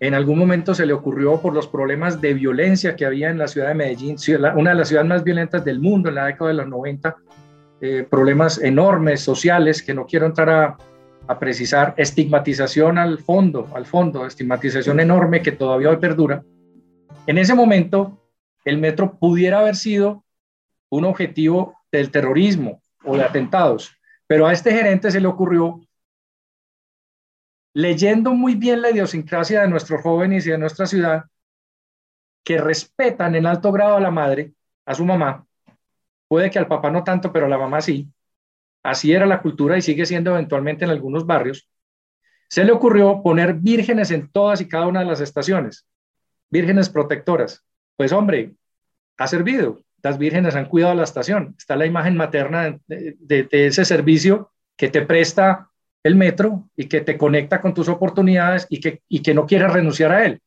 en 0.00 0.14
algún 0.14 0.38
momento 0.38 0.74
se 0.74 0.86
le 0.86 0.94
ocurrió 0.94 1.40
por 1.40 1.52
los 1.52 1.68
problemas 1.68 2.20
de 2.22 2.32
violencia 2.32 2.96
que 2.96 3.04
había 3.04 3.28
en 3.28 3.36
la 3.36 3.48
ciudad 3.48 3.68
de 3.68 3.74
Medellín, 3.74 4.16
una 4.56 4.70
de 4.70 4.76
las 4.76 4.88
ciudades 4.88 5.08
más 5.08 5.22
violentas 5.22 5.62
del 5.62 5.78
mundo 5.78 6.08
en 6.08 6.14
la 6.14 6.24
década 6.24 6.48
de 6.48 6.56
los 6.56 6.68
90, 6.68 7.16
eh, 7.82 8.06
problemas 8.08 8.62
enormes 8.62 9.20
sociales 9.20 9.82
que 9.82 9.92
no 9.92 10.06
quiero 10.06 10.24
entrar 10.24 10.48
a, 10.48 10.76
a, 11.26 11.38
precisar, 11.38 11.94
estigmatización 11.98 12.96
al 12.96 13.18
fondo, 13.18 13.68
al 13.74 13.84
fondo, 13.84 14.24
estigmatización 14.24 15.00
enorme 15.00 15.42
que 15.42 15.52
todavía 15.52 15.90
hoy 15.90 15.96
perdura. 15.96 16.42
En 17.26 17.38
ese 17.38 17.54
momento 17.54 18.18
el 18.64 18.78
metro 18.78 19.18
pudiera 19.18 19.60
haber 19.60 19.76
sido 19.76 20.24
un 20.88 21.04
objetivo 21.04 21.76
del 21.92 22.10
terrorismo 22.10 22.82
o 23.04 23.16
de 23.16 23.24
atentados, 23.24 23.96
pero 24.26 24.46
a 24.46 24.52
este 24.52 24.72
gerente 24.72 25.10
se 25.10 25.20
le 25.20 25.28
ocurrió, 25.28 25.80
leyendo 27.72 28.32
muy 28.32 28.54
bien 28.54 28.82
la 28.82 28.90
idiosincrasia 28.90 29.62
de 29.62 29.68
nuestros 29.68 30.02
jóvenes 30.02 30.46
y 30.46 30.50
de 30.50 30.58
nuestra 30.58 30.86
ciudad, 30.86 31.24
que 32.44 32.58
respetan 32.58 33.34
en 33.34 33.46
alto 33.46 33.70
grado 33.70 33.96
a 33.96 34.00
la 34.00 34.10
madre, 34.10 34.52
a 34.84 34.94
su 34.94 35.04
mamá, 35.04 35.46
puede 36.26 36.50
que 36.50 36.58
al 36.58 36.68
papá 36.68 36.90
no 36.90 37.04
tanto, 37.04 37.32
pero 37.32 37.46
a 37.46 37.48
la 37.48 37.58
mamá 37.58 37.80
sí, 37.80 38.08
así 38.82 39.12
era 39.12 39.26
la 39.26 39.42
cultura 39.42 39.76
y 39.76 39.82
sigue 39.82 40.06
siendo 40.06 40.32
eventualmente 40.32 40.84
en 40.84 40.90
algunos 40.90 41.26
barrios, 41.26 41.68
se 42.48 42.64
le 42.64 42.72
ocurrió 42.72 43.22
poner 43.22 43.54
vírgenes 43.54 44.10
en 44.10 44.28
todas 44.30 44.60
y 44.60 44.68
cada 44.68 44.86
una 44.86 45.00
de 45.00 45.06
las 45.06 45.20
estaciones, 45.20 45.86
vírgenes 46.50 46.88
protectoras. 46.88 47.64
Pues 47.96 48.12
hombre, 48.12 48.52
ha 49.16 49.26
servido. 49.26 49.80
Las 50.02 50.18
vírgenes 50.18 50.56
han 50.56 50.66
cuidado 50.66 50.94
la 50.94 51.04
estación. 51.04 51.54
Está 51.58 51.76
la 51.76 51.86
imagen 51.86 52.16
materna 52.16 52.78
de, 52.86 53.48
ese 53.50 53.84
servicio 53.84 54.50
que 54.76 54.88
te 54.88 55.02
presta 55.02 55.68
el 56.02 56.16
metro 56.16 56.68
y 56.74 56.86
que 56.86 57.02
te 57.02 57.18
conecta 57.18 57.60
con 57.60 57.74
tus 57.74 57.88
oportunidades 57.88 58.66
y 58.70 58.80
que, 58.80 59.02
y 59.08 59.20
que 59.20 59.34
no 59.34 59.46
quieres 59.46 59.72
renunciar 59.72 60.12
a 60.12 60.24
él. 60.24 60.40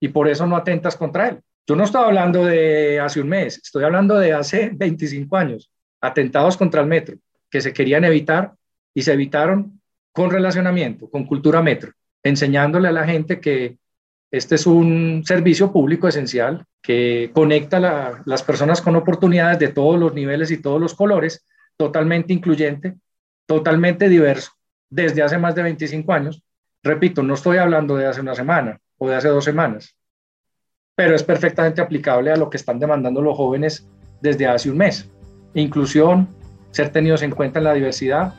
Y 0.00 0.08
por 0.08 0.28
eso 0.28 0.46
no 0.46 0.56
atentas 0.56 0.96
contra 0.96 1.28
él. 1.28 1.40
Yo 1.66 1.76
no 1.76 1.84
estoy 1.84 2.02
hablando 2.02 2.44
de 2.44 2.98
hace 2.98 3.20
un 3.20 3.28
mes, 3.28 3.60
estoy 3.62 3.84
hablando 3.84 4.18
de 4.18 4.32
hace 4.32 4.70
25 4.74 5.36
años, 5.36 5.70
atentados 6.00 6.56
contra 6.56 6.80
el 6.80 6.88
metro, 6.88 7.16
que 7.48 7.60
se 7.60 7.72
querían 7.72 8.04
evitar 8.04 8.52
y 8.92 9.02
se 9.02 9.12
evitaron 9.12 9.80
con 10.10 10.30
relacionamiento, 10.30 11.08
con 11.08 11.24
cultura 11.24 11.62
metro, 11.62 11.92
enseñándole 12.24 12.88
a 12.88 12.92
la 12.92 13.06
gente 13.06 13.40
que 13.40 13.78
este 14.32 14.54
es 14.54 14.66
un 14.66 15.22
servicio 15.26 15.70
público 15.70 16.08
esencial 16.08 16.64
que 16.80 17.30
conecta 17.34 17.76
a 17.76 18.22
las 18.24 18.42
personas 18.42 18.80
con 18.80 18.96
oportunidades 18.96 19.58
de 19.58 19.68
todos 19.68 20.00
los 20.00 20.14
niveles 20.14 20.50
y 20.50 20.56
todos 20.56 20.80
los 20.80 20.94
colores, 20.94 21.44
totalmente 21.76 22.32
incluyente, 22.32 22.94
totalmente 23.46 24.08
diverso, 24.08 24.52
desde 24.88 25.22
hace 25.22 25.36
más 25.36 25.54
de 25.54 25.64
25 25.64 26.12
años. 26.14 26.42
Repito, 26.82 27.22
no 27.22 27.34
estoy 27.34 27.58
hablando 27.58 27.94
de 27.94 28.06
hace 28.06 28.22
una 28.22 28.34
semana 28.34 28.80
o 28.96 29.06
de 29.06 29.16
hace 29.16 29.28
dos 29.28 29.44
semanas, 29.44 29.94
pero 30.94 31.14
es 31.14 31.22
perfectamente 31.22 31.82
aplicable 31.82 32.32
a 32.32 32.36
lo 32.36 32.48
que 32.48 32.56
están 32.56 32.78
demandando 32.78 33.20
los 33.20 33.36
jóvenes 33.36 33.86
desde 34.22 34.46
hace 34.46 34.70
un 34.70 34.78
mes. 34.78 35.10
Inclusión, 35.52 36.26
ser 36.70 36.88
tenidos 36.88 37.20
en 37.20 37.32
cuenta 37.32 37.58
en 37.58 37.64
la 37.64 37.74
diversidad. 37.74 38.32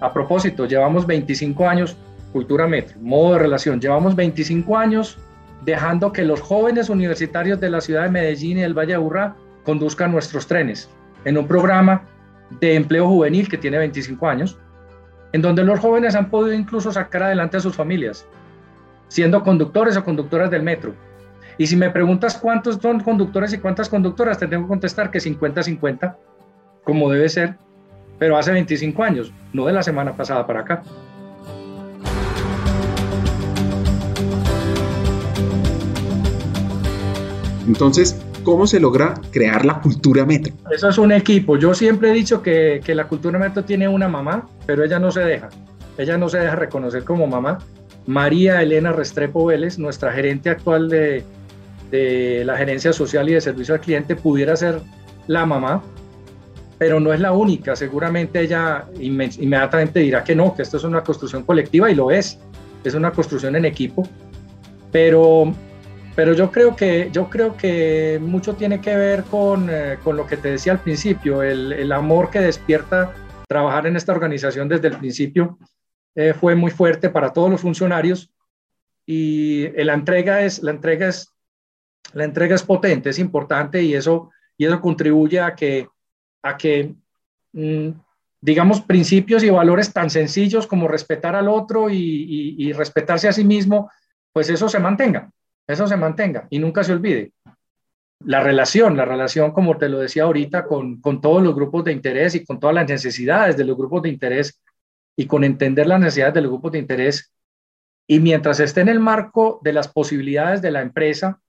A 0.00 0.12
propósito, 0.12 0.66
llevamos 0.66 1.06
25 1.06 1.68
años 1.68 1.96
Cultura 2.32 2.66
Metro, 2.66 2.98
modo 3.00 3.34
de 3.34 3.40
relación. 3.40 3.80
Llevamos 3.80 4.14
25 4.14 4.76
años 4.76 5.18
dejando 5.64 6.12
que 6.12 6.24
los 6.24 6.40
jóvenes 6.40 6.88
universitarios 6.88 7.60
de 7.60 7.70
la 7.70 7.80
ciudad 7.80 8.04
de 8.04 8.10
Medellín 8.10 8.58
y 8.58 8.62
del 8.62 8.74
Valle 8.74 8.88
de 8.88 8.94
Aburrá 8.94 9.36
conduzcan 9.64 10.12
nuestros 10.12 10.46
trenes 10.46 10.88
en 11.24 11.36
un 11.36 11.46
programa 11.46 12.02
de 12.60 12.74
empleo 12.74 13.06
juvenil 13.06 13.48
que 13.48 13.58
tiene 13.58 13.78
25 13.78 14.28
años, 14.28 14.58
en 15.32 15.42
donde 15.42 15.64
los 15.64 15.78
jóvenes 15.78 16.14
han 16.14 16.30
podido 16.30 16.54
incluso 16.54 16.90
sacar 16.90 17.24
adelante 17.24 17.58
a 17.58 17.60
sus 17.60 17.76
familias, 17.76 18.26
siendo 19.08 19.42
conductores 19.42 19.96
o 19.96 20.04
conductoras 20.04 20.50
del 20.50 20.62
metro. 20.62 20.94
Y 21.58 21.66
si 21.66 21.76
me 21.76 21.90
preguntas 21.90 22.38
cuántos 22.38 22.76
son 22.76 23.00
conductores 23.00 23.52
y 23.52 23.58
cuántas 23.58 23.88
conductoras, 23.88 24.38
te 24.38 24.46
tengo 24.46 24.64
que 24.64 24.68
contestar 24.68 25.10
que 25.10 25.18
50-50, 25.18 26.16
como 26.84 27.10
debe 27.10 27.28
ser, 27.28 27.56
pero 28.18 28.36
hace 28.36 28.52
25 28.52 29.02
años, 29.02 29.32
no 29.52 29.66
de 29.66 29.72
la 29.72 29.82
semana 29.82 30.16
pasada 30.16 30.46
para 30.46 30.60
acá. 30.60 30.82
Entonces, 37.70 38.20
¿cómo 38.42 38.66
se 38.66 38.80
logra 38.80 39.14
crear 39.30 39.64
la 39.64 39.80
cultura 39.80 40.26
metro? 40.26 40.52
Eso 40.72 40.88
es 40.88 40.98
un 40.98 41.12
equipo. 41.12 41.56
Yo 41.56 41.72
siempre 41.72 42.10
he 42.10 42.12
dicho 42.12 42.42
que, 42.42 42.82
la 42.84 43.06
cultura 43.06 43.38
metro 43.38 43.64
tiene 43.64 43.86
una 43.86 44.08
mamá, 44.08 44.48
pero 44.66 44.82
ella 44.82 44.98
no 44.98 45.12
se 45.12 45.20
deja. 45.20 45.50
Ella 45.96 46.18
no 46.18 46.28
se 46.28 46.38
deja 46.40 46.56
reconocer 46.56 47.04
como 47.04 47.28
mamá. 47.28 47.58
María 48.06 48.60
Elena 48.60 48.90
Restrepo 48.90 49.46
Vélez, 49.46 49.78
nuestra 49.78 50.10
gerente 50.12 50.50
actual 50.50 50.88
de, 50.88 51.22
de 51.92 52.42
la 52.44 52.56
gerencia 52.56 52.92
social 52.92 53.28
y 53.28 53.34
de 53.34 53.40
servicio 53.40 53.74
al 53.74 53.80
cliente, 53.80 54.16
pudiera 54.16 54.56
ser 54.56 54.80
la 55.28 55.46
mamá, 55.46 55.80
pero 56.76 56.98
no 56.98 57.12
es 57.12 57.20
la 57.20 57.30
única. 57.30 57.76
Seguramente 57.76 58.40
ella 58.40 58.86
inmediatamente 58.98 60.00
dirá 60.00 60.24
que 60.24 60.34
no, 60.34 60.56
que 60.56 60.62
esto 60.62 60.76
es 60.76 60.82
una 60.82 61.04
construcción 61.04 61.44
colectiva 61.44 61.88
y 61.88 61.94
lo 61.94 62.10
es. 62.10 62.36
Es 62.82 62.94
una 62.94 63.12
construcción 63.12 63.54
en 63.54 63.64
equipo. 63.64 64.08
Pero 64.90 65.54
pero 66.20 66.34
yo 66.34 66.52
creo 66.52 66.76
que, 66.76 67.08
yo 67.10 67.30
creo 67.30 67.56
que 67.56 68.20
mucho 68.20 68.54
tiene 68.54 68.78
que 68.78 68.94
ver 68.94 69.24
con, 69.24 69.70
eh, 69.70 69.96
con 70.04 70.18
lo 70.18 70.26
que 70.26 70.36
te 70.36 70.50
decía 70.50 70.72
al 70.72 70.80
principio, 70.80 71.42
el, 71.42 71.72
el, 71.72 71.90
amor 71.92 72.28
que 72.28 72.40
despierta 72.40 73.14
trabajar 73.48 73.86
en 73.86 73.96
esta 73.96 74.12
organización 74.12 74.68
desde 74.68 74.88
el 74.88 74.98
principio 74.98 75.58
eh, 76.14 76.34
fue 76.34 76.54
muy 76.54 76.72
fuerte 76.72 77.08
para 77.08 77.32
todos 77.32 77.50
los 77.50 77.62
funcionarios 77.62 78.30
y 79.06 79.68
la 79.82 79.94
entrega 79.94 80.42
es, 80.42 80.62
la 80.62 80.72
entrega 80.72 81.08
es, 81.08 81.32
la 82.12 82.24
entrega 82.24 82.54
es 82.54 82.64
potente, 82.64 83.08
es 83.08 83.18
importante 83.18 83.82
y 83.82 83.94
eso, 83.94 84.30
y 84.58 84.66
eso 84.66 84.78
contribuye 84.78 85.40
a 85.40 85.54
que, 85.54 85.88
a 86.42 86.54
que 86.58 86.96
mm, 87.54 87.92
digamos, 88.42 88.82
principios 88.82 89.42
y 89.42 89.48
valores 89.48 89.90
tan 89.90 90.10
sencillos 90.10 90.66
como 90.66 90.86
respetar 90.86 91.34
al 91.34 91.48
otro 91.48 91.88
y, 91.88 91.96
y, 91.96 92.68
y 92.68 92.74
respetarse 92.74 93.26
a 93.26 93.32
sí 93.32 93.42
mismo, 93.42 93.90
pues 94.34 94.50
eso 94.50 94.68
se 94.68 94.80
mantenga 94.80 95.30
eso 95.72 95.86
se 95.86 95.96
mantenga 95.96 96.46
y 96.50 96.58
nunca 96.58 96.84
se 96.84 96.92
olvide. 96.92 97.32
La 98.24 98.40
relación, 98.40 98.96
la 98.96 99.04
relación, 99.04 99.52
como 99.52 99.78
te 99.78 99.88
lo 99.88 100.00
decía 100.00 100.24
ahorita, 100.24 100.66
con, 100.66 101.00
con 101.00 101.20
todos 101.20 101.42
los 101.42 101.54
grupos 101.54 101.84
de 101.84 101.92
interés 101.92 102.34
y 102.34 102.44
con 102.44 102.60
todas 102.60 102.74
las 102.74 102.88
necesidades 102.88 103.56
de 103.56 103.64
los 103.64 103.76
grupos 103.76 104.02
de 104.02 104.10
interés 104.10 104.60
y 105.16 105.26
con 105.26 105.42
entender 105.44 105.86
las 105.86 106.00
necesidades 106.00 106.34
de 106.34 106.42
los 106.42 106.50
grupos 106.50 106.72
de 106.72 106.78
interés. 106.78 107.32
Y 108.06 108.20
mientras 108.20 108.60
esté 108.60 108.82
en 108.82 108.88
el 108.88 109.00
marco 109.00 109.60
de 109.62 109.72
las 109.72 109.88
posibilidades 109.88 110.60
de 110.60 110.70
la 110.70 110.82
empresa, 110.82 111.40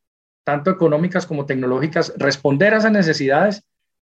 tanto 0.44 0.72
económicas 0.72 1.26
como 1.26 1.46
tecnológicas, 1.46 2.14
responder 2.18 2.74
a 2.74 2.78
esas 2.78 2.92
necesidades 2.92 3.64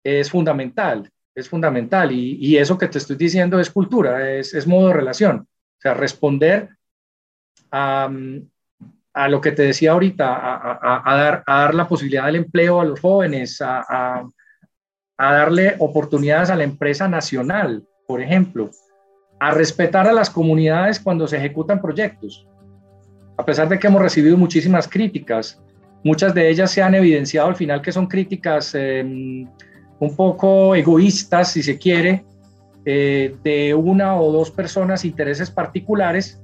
es 0.04 0.32
fundamental, 0.32 1.10
es 1.36 1.50
fundamental. 1.50 2.12
Y, 2.12 2.38
y 2.40 2.58
eso 2.58 2.78
que 2.78 2.88
te 2.88 2.98
estoy 2.98 3.18
diciendo 3.18 3.60
es 3.60 3.70
cultura, 3.70 4.32
es, 4.32 4.54
es 4.54 4.66
modo 4.66 4.88
de 4.88 4.94
relación. 4.94 5.40
O 5.40 5.82
sea, 5.82 5.94
responder 5.94 6.70
a, 7.72 8.10
a 9.18 9.28
lo 9.28 9.42
que 9.42 9.52
te 9.52 9.64
decía 9.64 9.94
ahorita, 9.94 10.28
a, 10.80 11.18
dar, 11.18 11.44
a 11.48 11.62
dar 11.62 11.74
la 11.74 11.88
posibilidad 11.88 12.28
del 12.28 12.36
empleo 12.36 12.80
a 12.80 12.86
los 12.86 13.00
jóvenes, 13.00 13.60
a, 13.62 14.24
darle 15.18 15.76
oportunidades 15.80 16.52
a 16.52 16.56
la 16.56 16.64
empresa 16.64 17.08
nacional, 17.08 17.84
por 18.08 18.22
ejemplo, 18.22 18.70
a 19.40 19.50
respetar 19.50 20.08
a 20.08 20.14
las 20.14 20.30
comunidades 20.30 21.00
cuando 21.00 21.28
se 21.28 21.38
ejecutan 21.38 21.82
proyectos. 21.82 22.48
A 23.38 23.44
pesar 23.44 23.68
de 23.68 23.80
que 23.80 23.88
hemos 23.88 24.04
recibido 24.04 24.38
muchísimas 24.38 24.88
críticas, 24.88 25.60
muchas 26.04 26.36
de 26.36 26.48
ellas 26.48 26.70
se 26.70 26.84
han 26.84 26.94
evidenciado 26.94 27.48
al 27.48 27.56
final 27.56 27.82
que 27.82 27.92
son 27.92 28.06
críticas 28.06 28.76
em, 28.76 29.48
un 30.00 30.16
poco 30.16 30.76
egoístas, 30.76 31.54
si 31.54 31.64
se 31.64 31.80
quiere, 31.80 32.24
eh, 32.86 33.36
de 33.44 33.74
una 33.74 34.22
o 34.22 34.32
dos 34.32 34.52
personas, 34.52 35.06
intereses 35.06 35.50
particulares, 35.50 36.40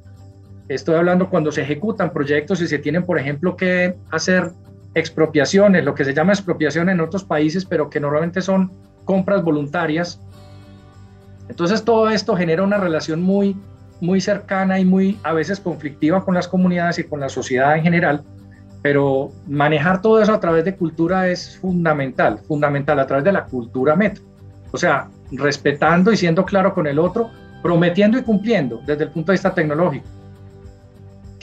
Estoy 0.69 0.95
hablando 0.95 1.29
cuando 1.29 1.51
se 1.51 1.61
ejecutan 1.61 2.13
proyectos 2.13 2.61
y 2.61 2.67
se 2.67 2.79
tienen, 2.79 3.03
por 3.05 3.19
ejemplo, 3.19 3.57
que 3.57 3.95
hacer 4.11 4.51
expropiaciones, 4.95 5.83
lo 5.83 5.93
que 5.93 6.05
se 6.05 6.13
llama 6.13 6.33
expropiación 6.33 6.89
en 6.89 7.01
otros 7.01 7.23
países, 7.23 7.65
pero 7.65 7.89
que 7.89 7.99
normalmente 7.99 8.41
son 8.41 8.71
compras 9.03 9.43
voluntarias. 9.43 10.19
Entonces 11.49 11.83
todo 11.83 12.09
esto 12.09 12.35
genera 12.35 12.63
una 12.63 12.77
relación 12.77 13.21
muy, 13.21 13.57
muy 13.99 14.21
cercana 14.21 14.79
y 14.79 14.85
muy 14.85 15.19
a 15.23 15.33
veces 15.33 15.59
conflictiva 15.59 16.23
con 16.23 16.33
las 16.33 16.47
comunidades 16.47 16.99
y 16.99 17.03
con 17.03 17.19
la 17.19 17.27
sociedad 17.27 17.75
en 17.75 17.83
general, 17.83 18.23
pero 18.81 19.31
manejar 19.47 20.01
todo 20.01 20.21
eso 20.21 20.33
a 20.33 20.39
través 20.39 20.63
de 20.63 20.75
cultura 20.77 21.27
es 21.27 21.57
fundamental, 21.57 22.39
fundamental 22.47 22.99
a 22.99 23.07
través 23.07 23.25
de 23.25 23.33
la 23.33 23.45
cultura 23.45 23.95
metro. 23.95 24.23
O 24.71 24.77
sea, 24.77 25.09
respetando 25.31 26.11
y 26.11 26.17
siendo 26.17 26.45
claro 26.45 26.73
con 26.73 26.87
el 26.87 26.99
otro, 26.99 27.29
prometiendo 27.61 28.17
y 28.17 28.23
cumpliendo 28.23 28.81
desde 28.85 29.05
el 29.05 29.09
punto 29.09 29.31
de 29.31 29.35
vista 29.35 29.53
tecnológico 29.53 30.07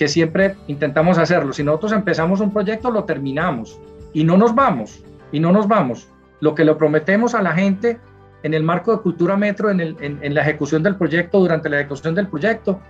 que 0.01 0.09
siempre 0.09 0.57
intentamos 0.67 1.19
hacerlo. 1.19 1.53
Si 1.53 1.63
nosotros 1.63 1.93
empezamos 1.93 2.41
un 2.41 2.55
proyecto, 2.55 2.91
lo 2.91 3.05
terminamos 3.05 3.79
y 4.15 4.25
no 4.25 4.39
nos 4.39 4.55
vamos, 4.55 5.05
y 5.31 5.41
no 5.41 5.53
nos 5.53 5.69
vamos. 5.69 6.09
Lo 6.41 6.55
que 6.55 6.65
le 6.65 6.75
prometemos 6.75 7.35
a 7.35 7.43
la 7.43 7.53
gente 7.53 8.01
en 8.43 8.55
el 8.55 8.63
marco 8.63 8.97
de 8.97 9.03
Cultura 9.03 9.37
Metro, 9.37 9.71
en, 9.71 10.35
la 10.35 10.41
ejecución 10.41 10.83
del 10.83 10.97
proyecto, 10.97 11.39
durante 11.39 11.69
la 11.69 11.81
ejecución 11.81 12.15
del 12.15 12.29
proyecto, 12.29 12.81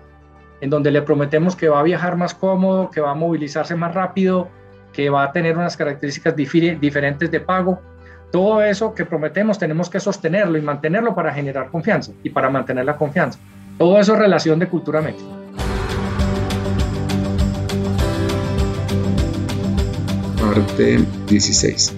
en 0.61 0.71
donde 0.71 0.93
le 0.93 1.03
prometemos 1.03 1.57
que 1.57 1.69
va 1.69 1.81
a 1.81 1.83
viajar 1.83 2.17
más 2.17 2.33
cómodo, 2.33 2.91
que 2.91 3.01
va 3.01 3.11
a 3.11 3.17
movilizarse 3.17 3.75
más 3.75 3.93
rápido, 3.93 4.47
que 4.93 5.11
va 5.11 5.25
a 5.25 5.33
tener 5.33 5.59
unas 5.59 5.77
características 5.77 6.37
diferentes 6.37 7.29
de 7.29 7.41
pago. 7.41 7.81
Todo 8.31 8.63
eso 8.63 8.95
que 8.95 9.05
prometemos 9.05 9.59
tenemos 9.59 9.91
que 9.91 9.99
sostenerlo 9.99 10.57
y 10.57 10.63
mantenerlo 10.63 11.13
para 11.13 11.35
generar 11.35 11.73
confianza 11.73 12.13
y 12.23 12.31
para 12.31 12.49
mantener 12.49 12.85
la 12.85 12.95
confianza. 12.95 13.41
Todo 13.79 13.99
eso 13.99 14.13
es 14.13 14.19
relación 14.21 14.61
de 14.61 14.69
Cultura 14.69 15.01
Metro. 15.01 15.27
Parte 20.55 20.99
16. 21.29 21.95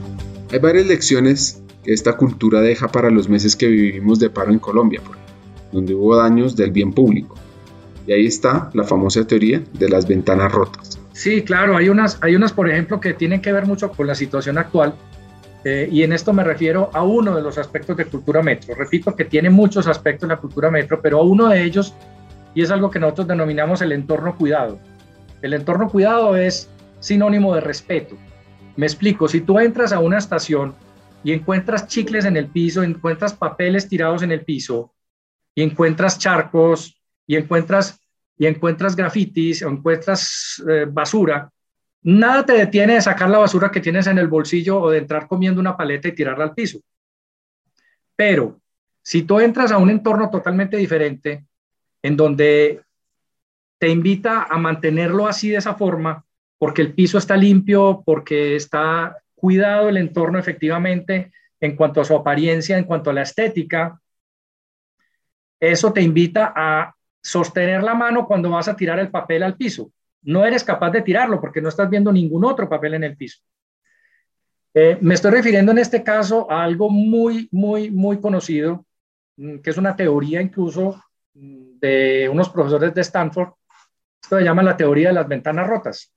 Hay 0.53 0.59
varias 0.59 0.87
lecciones 0.87 1.63
que 1.83 1.95
esta 1.95 2.19
cultura 2.19 2.61
deja 2.61 2.87
para 2.89 3.09
los 3.09 3.27
meses 3.27 3.57
que 3.57 3.67
vivimos 3.67 4.19
de 4.19 4.29
paro 4.29 4.53
en 4.53 4.59
Colombia, 4.59 5.01
donde 5.73 5.95
hubo 5.95 6.17
daños 6.17 6.55
del 6.55 6.71
bien 6.71 6.93
público. 6.93 7.35
Y 8.07 8.13
ahí 8.13 8.27
está 8.27 8.69
la 8.75 8.85
famosa 8.85 9.27
teoría 9.27 9.63
de 9.73 9.89
las 9.89 10.07
ventanas 10.07 10.53
rotas. 10.53 11.01
Sí, 11.13 11.41
claro, 11.41 11.79
hay 11.79 11.89
unas, 11.89 12.19
hay 12.21 12.37
unas, 12.37 12.53
por 12.53 12.69
ejemplo, 12.69 13.01
que 13.01 13.15
tienen 13.15 13.41
que 13.41 13.55
ver 13.55 13.65
mucho 13.65 13.91
con 13.91 14.07
la 14.07 14.15
situación 14.15 14.59
actual. 14.59 14.97
Eh, 15.65 15.89
y 15.91 16.03
en 16.03 16.13
esto 16.13 16.35
me 16.35 16.45
refiero 16.45 16.91
a 16.93 17.05
uno 17.05 17.35
de 17.35 17.41
los 17.41 17.57
aspectos 17.57 17.97
de 17.97 18.05
cultura 18.05 18.43
metro. 18.43 18.75
Repito 18.75 19.17
que 19.17 19.25
tiene 19.25 19.49
muchos 19.49 19.87
aspectos 19.87 20.29
la 20.29 20.37
cultura 20.37 20.71
metro, 20.71 21.01
pero 21.01 21.21
a 21.21 21.23
uno 21.23 21.49
de 21.49 21.65
ellos, 21.65 21.95
y 22.55 22.61
es 22.61 22.71
algo 22.71 22.91
que 22.91 22.99
nosotros 22.99 23.29
denominamos 23.29 23.81
el 23.81 23.93
entorno 23.93 24.37
cuidado. 24.37 24.79
El 25.41 25.55
entorno 25.55 25.89
cuidado 25.89 26.37
es 26.37 26.69
sinónimo 27.01 27.55
de 27.55 27.63
respeto. 27.63 28.15
Me 28.77 28.87
explico, 28.87 29.29
si 29.29 29.43
tú 29.43 29.59
entras 29.59 29.93
a 29.93 30.01
una 30.01 30.19
estación 30.19 30.75
y 31.25 31.33
encuentras 31.33 31.87
chicles 31.87 32.25
en 32.25 32.37
el 32.37 32.49
piso, 32.49 32.83
encuentras 32.83 33.35
papeles 33.35 33.89
tirados 33.89 34.23
en 34.23 34.33
el 34.33 34.45
piso, 34.45 34.93
y 35.55 35.63
encuentras 35.63 36.19
charcos, 36.19 37.01
y 37.27 37.37
encuentras, 37.37 38.01
y 38.37 38.47
encuentras 38.47 38.97
grafitis, 38.97 39.63
o 39.63 39.69
encuentras 39.69 40.63
eh, 40.69 40.87
basura, 40.89 41.51
nada 42.03 42.45
te 42.45 42.55
detiene 42.55 42.95
de 42.95 43.03
sacar 43.03 43.31
la 43.31 43.39
basura 43.39 43.71
que 43.71 43.81
tienes 43.81 44.07
en 44.07 44.19
el 44.19 44.29
bolsillo 44.29 44.81
o 44.81 44.91
de 44.91 44.99
entrar 44.99 45.29
comiendo 45.29 45.61
una 45.61 45.77
paleta 45.77 46.09
y 46.09 46.15
tirarla 46.15 46.45
al 46.45 46.55
piso. 46.55 46.81
Pero 48.17 48.61
si 49.03 49.23
tú 49.23 49.41
entras 49.41 49.71
a 49.73 49.79
un 49.79 49.91
entorno 49.91 50.31
totalmente 50.31 50.77
diferente, 50.77 51.45
en 52.03 52.17
donde 52.17 52.83
te 53.79 53.89
invita 53.89 54.45
a 54.45 54.59
mantenerlo 54.59 55.27
así 55.27 55.51
de 55.51 55.57
esa 55.57 55.75
forma, 55.75 56.25
porque 56.63 56.81
el 56.81 56.95
piso 56.95 57.19
está 57.19 57.37
limpio, 57.37 58.05
porque 58.07 58.55
está 58.55 59.19
cuidado 59.35 59.89
el 59.89 59.97
entorno 59.97 60.39
efectivamente 60.39 61.33
en 61.59 61.75
cuanto 61.75 62.01
a 62.01 62.05
su 62.05 62.15
apariencia, 62.15 62.79
en 62.79 62.85
cuanto 62.85 63.11
a 63.11 63.13
la 63.13 63.23
estética, 63.23 64.01
eso 65.59 65.93
te 65.93 66.03
invita 66.03 66.53
a 66.55 66.95
sostener 67.21 67.83
la 67.83 67.95
mano 67.95 68.29
cuando 68.29 68.49
vas 68.49 68.69
a 68.69 68.77
tirar 68.77 69.01
el 69.01 69.11
papel 69.11 69.43
al 69.43 69.57
piso. 69.57 69.91
No 70.23 70.47
eres 70.47 70.63
capaz 70.63 70.93
de 70.93 71.03
tirarlo 71.03 71.41
porque 71.41 71.61
no 71.61 71.69
estás 71.69 71.91
viendo 71.91 72.13
ningún 72.13 72.45
otro 72.45 72.69
papel 72.69 72.95
en 72.95 73.03
el 73.03 73.17
piso. 73.17 73.43
Eh, 74.73 74.99
me 75.01 75.15
estoy 75.15 75.33
refiriendo 75.33 75.73
en 75.73 75.79
este 75.79 76.05
caso 76.05 76.49
a 76.49 76.63
algo 76.63 76.89
muy, 76.91 77.49
muy, 77.51 77.91
muy 77.91 78.21
conocido, 78.21 78.87
mm, 79.37 79.59
que 79.59 79.71
es 79.71 79.79
una 79.79 79.97
teoría 79.97 80.41
incluso 80.41 81.03
mm, 81.35 81.81
de 81.81 82.29
unos 82.29 82.51
profesores 82.51 82.95
de 82.95 83.01
Stanford. 83.01 83.49
Esto 84.23 84.39
se 84.39 84.45
llama 84.45 84.63
la 84.63 84.77
teoría 84.77 85.09
de 85.09 85.15
las 85.15 85.27
ventanas 85.27 85.67
rotas. 85.67 86.13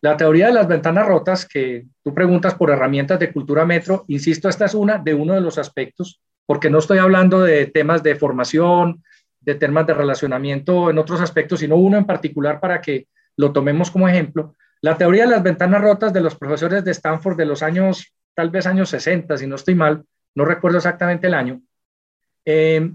La 0.00 0.16
teoría 0.16 0.46
de 0.46 0.52
las 0.52 0.68
ventanas 0.68 1.06
rotas, 1.06 1.46
que 1.46 1.86
tú 2.04 2.14
preguntas 2.14 2.54
por 2.54 2.70
herramientas 2.70 3.18
de 3.18 3.32
cultura 3.32 3.64
metro, 3.64 4.04
insisto, 4.08 4.48
esta 4.48 4.66
es 4.66 4.74
una 4.74 4.98
de 4.98 5.14
uno 5.14 5.34
de 5.34 5.40
los 5.40 5.58
aspectos, 5.58 6.20
porque 6.46 6.70
no 6.70 6.78
estoy 6.78 6.98
hablando 6.98 7.40
de 7.40 7.66
temas 7.66 8.02
de 8.02 8.14
formación, 8.14 9.02
de 9.40 9.56
temas 9.56 9.86
de 9.86 9.94
relacionamiento 9.94 10.90
en 10.90 10.98
otros 10.98 11.20
aspectos, 11.20 11.60
sino 11.60 11.76
uno 11.76 11.98
en 11.98 12.04
particular 12.04 12.60
para 12.60 12.80
que 12.80 13.08
lo 13.36 13.52
tomemos 13.52 13.90
como 13.90 14.08
ejemplo. 14.08 14.54
La 14.80 14.96
teoría 14.96 15.24
de 15.24 15.30
las 15.30 15.42
ventanas 15.42 15.82
rotas 15.82 16.12
de 16.12 16.20
los 16.20 16.36
profesores 16.36 16.84
de 16.84 16.92
Stanford 16.92 17.36
de 17.36 17.46
los 17.46 17.62
años, 17.62 18.14
tal 18.34 18.50
vez 18.50 18.66
años 18.66 18.90
60, 18.90 19.36
si 19.36 19.46
no 19.48 19.56
estoy 19.56 19.74
mal, 19.74 20.04
no 20.34 20.44
recuerdo 20.44 20.78
exactamente 20.78 21.26
el 21.26 21.34
año, 21.34 21.60
eh, 22.44 22.92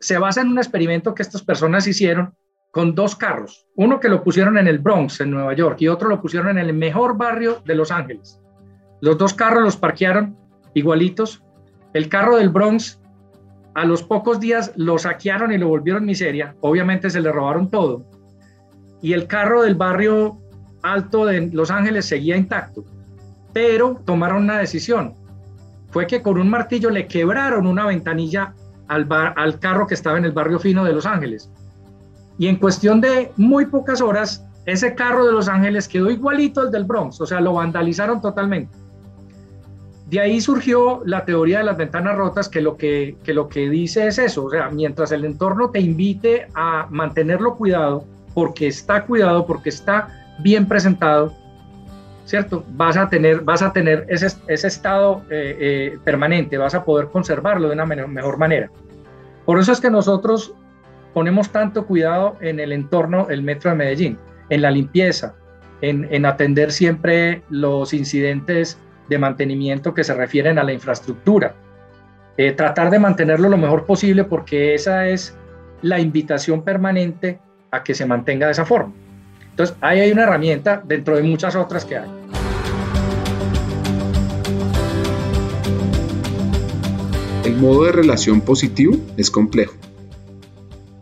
se 0.00 0.18
basa 0.18 0.40
en 0.40 0.48
un 0.48 0.58
experimento 0.58 1.14
que 1.14 1.22
estas 1.22 1.42
personas 1.42 1.86
hicieron 1.86 2.34
con 2.70 2.94
dos 2.94 3.16
carros, 3.16 3.66
uno 3.74 3.98
que 3.98 4.08
lo 4.08 4.22
pusieron 4.22 4.56
en 4.56 4.68
el 4.68 4.78
Bronx, 4.78 5.20
en 5.20 5.30
Nueva 5.30 5.54
York, 5.54 5.76
y 5.80 5.88
otro 5.88 6.08
lo 6.08 6.20
pusieron 6.20 6.50
en 6.50 6.58
el 6.58 6.72
mejor 6.72 7.16
barrio 7.16 7.62
de 7.64 7.74
Los 7.74 7.90
Ángeles. 7.90 8.40
Los 9.00 9.18
dos 9.18 9.34
carros 9.34 9.62
los 9.62 9.76
parquearon 9.76 10.36
igualitos. 10.74 11.42
El 11.94 12.08
carro 12.08 12.36
del 12.36 12.50
Bronx, 12.50 13.00
a 13.74 13.84
los 13.84 14.02
pocos 14.02 14.38
días 14.38 14.72
lo 14.76 14.98
saquearon 14.98 15.52
y 15.52 15.58
lo 15.58 15.68
volvieron 15.68 16.04
miseria. 16.04 16.54
Obviamente 16.60 17.10
se 17.10 17.20
le 17.20 17.32
robaron 17.32 17.70
todo. 17.70 18.04
Y 19.02 19.14
el 19.14 19.26
carro 19.26 19.62
del 19.62 19.74
barrio 19.74 20.38
alto 20.82 21.26
de 21.26 21.48
Los 21.48 21.70
Ángeles 21.70 22.06
seguía 22.06 22.36
intacto. 22.36 22.84
Pero 23.52 24.00
tomaron 24.04 24.44
una 24.44 24.58
decisión. 24.58 25.14
Fue 25.88 26.06
que 26.06 26.22
con 26.22 26.38
un 26.38 26.48
martillo 26.48 26.90
le 26.90 27.08
quebraron 27.08 27.66
una 27.66 27.86
ventanilla 27.86 28.54
al, 28.86 29.08
al 29.10 29.58
carro 29.58 29.86
que 29.88 29.94
estaba 29.94 30.18
en 30.18 30.26
el 30.26 30.32
barrio 30.32 30.60
fino 30.60 30.84
de 30.84 30.92
Los 30.92 31.06
Ángeles 31.06 31.50
y 32.40 32.48
en 32.48 32.56
cuestión 32.56 33.02
de 33.02 33.30
muy 33.36 33.66
pocas 33.66 34.00
horas, 34.00 34.42
ese 34.64 34.94
carro 34.94 35.26
de 35.26 35.32
Los 35.32 35.46
Ángeles 35.46 35.86
quedó 35.86 36.10
igualito 36.10 36.62
al 36.62 36.70
del 36.70 36.84
Bronx, 36.84 37.20
o 37.20 37.26
sea, 37.26 37.38
lo 37.38 37.52
vandalizaron 37.52 38.22
totalmente. 38.22 38.74
De 40.08 40.20
ahí 40.20 40.40
surgió 40.40 41.02
la 41.04 41.26
teoría 41.26 41.58
de 41.58 41.64
las 41.64 41.76
ventanas 41.76 42.16
rotas, 42.16 42.48
que 42.48 42.62
lo 42.62 42.78
que, 42.78 43.18
que 43.24 43.34
lo 43.34 43.50
que 43.50 43.68
dice 43.68 44.06
es 44.06 44.18
eso, 44.18 44.44
o 44.44 44.50
sea, 44.50 44.70
mientras 44.70 45.12
el 45.12 45.26
entorno 45.26 45.68
te 45.68 45.80
invite 45.80 46.48
a 46.54 46.86
mantenerlo 46.88 47.56
cuidado, 47.56 48.04
porque 48.32 48.68
está 48.68 49.04
cuidado, 49.04 49.44
porque 49.44 49.68
está 49.68 50.08
bien 50.38 50.66
presentado, 50.66 51.34
¿cierto? 52.24 52.64
Vas 52.70 52.96
a 52.96 53.10
tener, 53.10 53.42
vas 53.42 53.60
a 53.60 53.70
tener 53.74 54.06
ese, 54.08 54.28
ese 54.46 54.66
estado 54.66 55.24
eh, 55.28 55.56
eh, 55.60 55.98
permanente, 56.04 56.56
vas 56.56 56.74
a 56.74 56.84
poder 56.86 57.08
conservarlo 57.08 57.68
de 57.68 57.74
una 57.74 57.84
mejor 57.84 58.38
manera. 58.38 58.70
Por 59.44 59.58
eso 59.58 59.72
es 59.72 59.80
que 59.80 59.90
nosotros 59.90 60.54
ponemos 61.12 61.50
tanto 61.50 61.86
cuidado 61.86 62.36
en 62.40 62.60
el 62.60 62.72
entorno 62.72 63.26
del 63.26 63.42
metro 63.42 63.70
de 63.70 63.76
Medellín, 63.76 64.18
en 64.48 64.62
la 64.62 64.70
limpieza, 64.70 65.34
en, 65.80 66.26
atender 66.26 66.72
siempre 66.72 67.42
los 67.48 67.94
incidentes 67.94 68.78
de 69.08 69.18
mantenimiento 69.18 69.94
que 69.94 70.04
se 70.04 70.14
refieren 70.14 70.58
a 70.58 70.64
la 70.64 70.72
infraestructura. 70.72 71.54
Eh, 72.36 72.52
tratar 72.52 72.90
de 72.90 72.98
mantenerlo 72.98 73.48
lo 73.48 73.56
mejor 73.56 73.86
posible 73.86 74.24
porque 74.24 74.74
esa 74.74 75.08
es 75.08 75.36
la 75.82 75.98
invitación 75.98 76.62
permanente 76.62 77.40
a 77.70 77.82
que 77.82 77.94
se 77.94 78.06
mantenga 78.06 78.46
de 78.46 78.52
esa 78.52 78.64
forma. 78.64 78.92
Entonces, 79.50 79.76
ahí 79.80 80.00
hay 80.00 80.12
una 80.12 80.22
herramienta 80.22 80.82
dentro 80.84 81.16
de 81.16 81.22
muchas 81.22 81.56
otras 81.56 81.84
que 81.84 81.98
hay. 81.98 82.10
El 87.44 87.56
modo 87.56 87.84
de 87.84 87.92
relación 87.92 88.40
positivo 88.42 88.96
es 89.16 89.30
complejo 89.30 89.74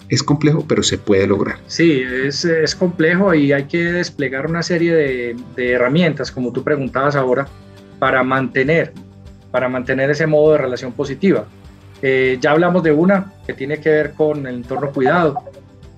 es 0.08 0.22
complejo, 0.22 0.64
pero 0.66 0.82
se 0.82 0.98
puede 0.98 1.26
lograr. 1.26 1.58
Sí, 1.66 2.02
es, 2.02 2.44
es 2.44 2.74
complejo 2.74 3.34
y 3.34 3.52
hay 3.52 3.64
que 3.64 3.92
desplegar 3.92 4.46
una 4.46 4.62
serie 4.62 4.94
de, 4.94 5.72
herramientas, 5.72 6.30
como 6.32 6.52
tú 6.52 6.64
preguntabas 6.64 7.14
ahora, 7.14 7.46
para 7.98 8.22
mantener, 8.22 8.92
para 9.50 9.68
mantener 9.68 10.10
ese 10.10 10.26
modo 10.26 10.52
de 10.52 10.58
relación 10.58 10.92
positiva. 10.92 11.44
Eh, 12.00 12.38
ya 12.40 12.52
hablamos 12.52 12.82
de 12.82 12.92
una 12.92 13.32
que 13.46 13.52
tiene 13.52 13.78
que 13.80 13.90
ver 13.90 14.12
con 14.12 14.46
el 14.46 14.56
entorno 14.56 14.92
cuidado, 14.92 15.42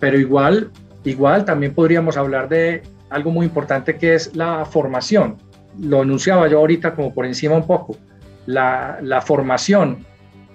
pero 0.01 0.19
igual, 0.19 0.71
igual 1.05 1.45
también 1.45 1.75
podríamos 1.75 2.17
hablar 2.17 2.49
de 2.49 2.83
algo 3.11 3.31
muy 3.31 3.47
importante 3.47 3.97
que 3.97 4.15
es 4.15 4.35
la 4.35 4.65
formación. 4.65 5.37
Lo 5.79 6.01
anunciaba 6.03 6.49
yo 6.49 6.59
ahorita 6.59 6.95
como 6.95 7.15
por 7.15 7.27
encima 7.27 7.55
un 7.55 7.67
poco. 7.67 7.97
La, 8.47 9.23
formación 9.25 10.05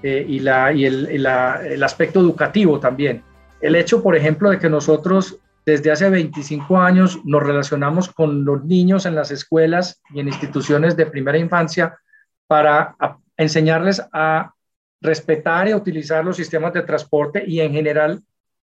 eh, 0.04 0.26
y, 0.28 0.40
el 0.40 1.84
aspecto 1.84 2.20
educativo 2.20 2.80
también 2.80 3.22
el 3.66 3.76
hecho, 3.76 4.04
por 4.04 4.16
ejemplo, 4.16 4.52
de 4.52 4.60
que 4.60 4.70
nosotros 4.70 5.40
desde 5.66 5.92
hace 5.92 6.08
25 6.08 6.78
años 6.78 7.20
nos 7.26 7.42
relacionamos 7.42 8.10
con 8.10 8.46
los 8.46 8.64
niños 8.64 9.08
en 9.08 9.16
las 9.16 9.32
escuelas 9.32 10.04
y 10.12 10.20
en 10.20 10.28
instituciones 10.28 10.96
de 10.96 11.08
primera 11.08 11.40
infancia 11.40 11.98
para 12.46 12.96
enseñarles 13.36 14.04
a 14.14 14.54
respetar 15.02 15.68
y 15.68 15.74
utilizar 15.74 16.24
los 16.24 16.38
sistemas 16.38 16.74
de 16.74 16.84
transporte 16.84 17.44
y 17.48 17.60
en 17.60 17.74
general 17.74 18.22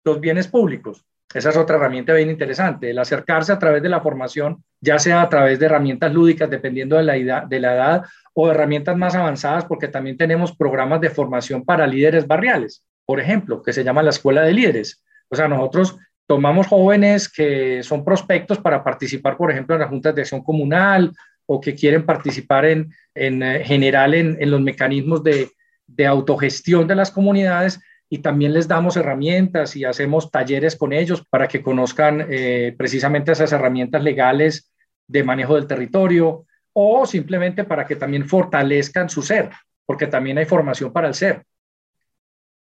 los 0.05 0.21
bienes 0.21 0.47
públicos. 0.47 1.03
Esa 1.33 1.49
es 1.49 1.57
otra 1.57 1.75
herramienta 1.75 2.13
bien 2.13 2.29
interesante, 2.29 2.91
el 2.91 2.97
acercarse 2.97 3.51
a 3.51 3.59
través 3.59 3.83
de 3.83 3.89
la 3.89 3.99
formación, 3.99 4.63
ya 4.79 4.97
sea 4.97 5.21
a 5.21 5.27
través 5.27 5.59
de 5.59 5.65
herramientas 5.65 6.13
lúdicas, 6.13 6.49
dependiendo 6.49 6.95
de 6.95 7.03
la, 7.03 7.17
edad, 7.17 7.43
de 7.43 7.59
la 7.59 7.75
edad, 7.75 8.03
o 8.33 8.49
herramientas 8.49 8.95
más 8.95 9.13
avanzadas, 9.15 9.65
porque 9.65 9.89
también 9.89 10.15
tenemos 10.15 10.55
programas 10.55 11.01
de 11.01 11.09
formación 11.09 11.65
para 11.65 11.85
líderes 11.85 12.25
barriales 12.25 12.85
por 13.05 13.19
ejemplo, 13.19 13.61
que 13.61 13.73
se 13.73 13.83
llama 13.83 14.03
la 14.03 14.09
Escuela 14.09 14.41
de 14.41 14.53
Líderes. 14.53 15.03
O 15.29 15.35
sea, 15.35 15.47
nosotros 15.47 15.97
tomamos 16.27 16.67
jóvenes 16.67 17.29
que 17.29 17.83
son 17.83 18.03
prospectos 18.03 18.57
para 18.57 18.83
participar, 18.83 19.37
por 19.37 19.51
ejemplo, 19.51 19.75
en 19.75 19.81
las 19.81 19.89
juntas 19.89 20.15
de 20.15 20.21
acción 20.21 20.43
comunal 20.43 21.11
o 21.45 21.61
que 21.61 21.75
quieren 21.75 22.05
participar 22.05 22.65
en, 22.65 22.91
en 23.13 23.43
eh, 23.43 23.63
general 23.63 24.13
en, 24.15 24.37
en, 24.39 24.49
los 24.49 24.61
mecanismos 24.61 25.23
de, 25.23 25.51
de 25.85 26.07
autogestión 26.07 26.87
de 26.87 26.95
las 26.95 27.11
comunidades 27.11 27.79
y 28.09 28.19
también 28.19 28.53
les 28.53 28.67
damos 28.67 28.97
herramientas 28.97 29.75
y 29.75 29.85
hacemos 29.85 30.31
talleres 30.31 30.75
con 30.75 30.93
ellos 30.93 31.23
para 31.29 31.47
que 31.47 31.61
conozcan 31.61 32.25
eh, 32.29 32.73
precisamente 32.77 33.31
esas 33.31 33.51
herramientas 33.51 34.03
legales 34.03 34.71
de 35.07 35.23
manejo 35.23 35.55
del 35.55 35.67
territorio 35.67 36.45
o 36.73 37.05
simplemente 37.05 37.63
para 37.63 37.85
que 37.85 37.95
también 37.95 38.27
fortalezcan 38.27 39.09
su 39.09 39.21
ser, 39.21 39.49
porque 39.85 40.07
también 40.07 40.39
hay 40.39 40.45
formación 40.45 40.91
para 40.91 41.07
el 41.07 41.13
ser 41.13 41.43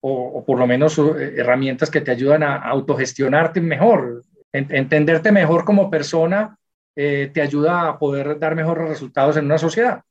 o, 0.05 0.45
por 0.45 0.59
lo 0.59 0.67
menos 0.67 0.99
eh, 0.99 1.35
herramientas 1.37 1.91
que 1.91 2.01
te 2.01 2.11
ayudan 2.11 2.43
a 2.43 2.57
autogestionarte 2.57 3.61
mejor, 3.61 4.23
entenderte 4.53 5.33
mejor 5.33 5.65
como 5.65 5.89
persona 5.89 6.59
eh, 6.95 7.31
te 7.33 7.41
ayuda 7.41 7.89
a 7.89 7.99
poder 7.99 8.39
dar 8.39 8.55
mejores 8.55 8.89
resultados 8.89 9.37
en 9.37 9.47
una 9.47 9.59
sociedad. 9.59 10.03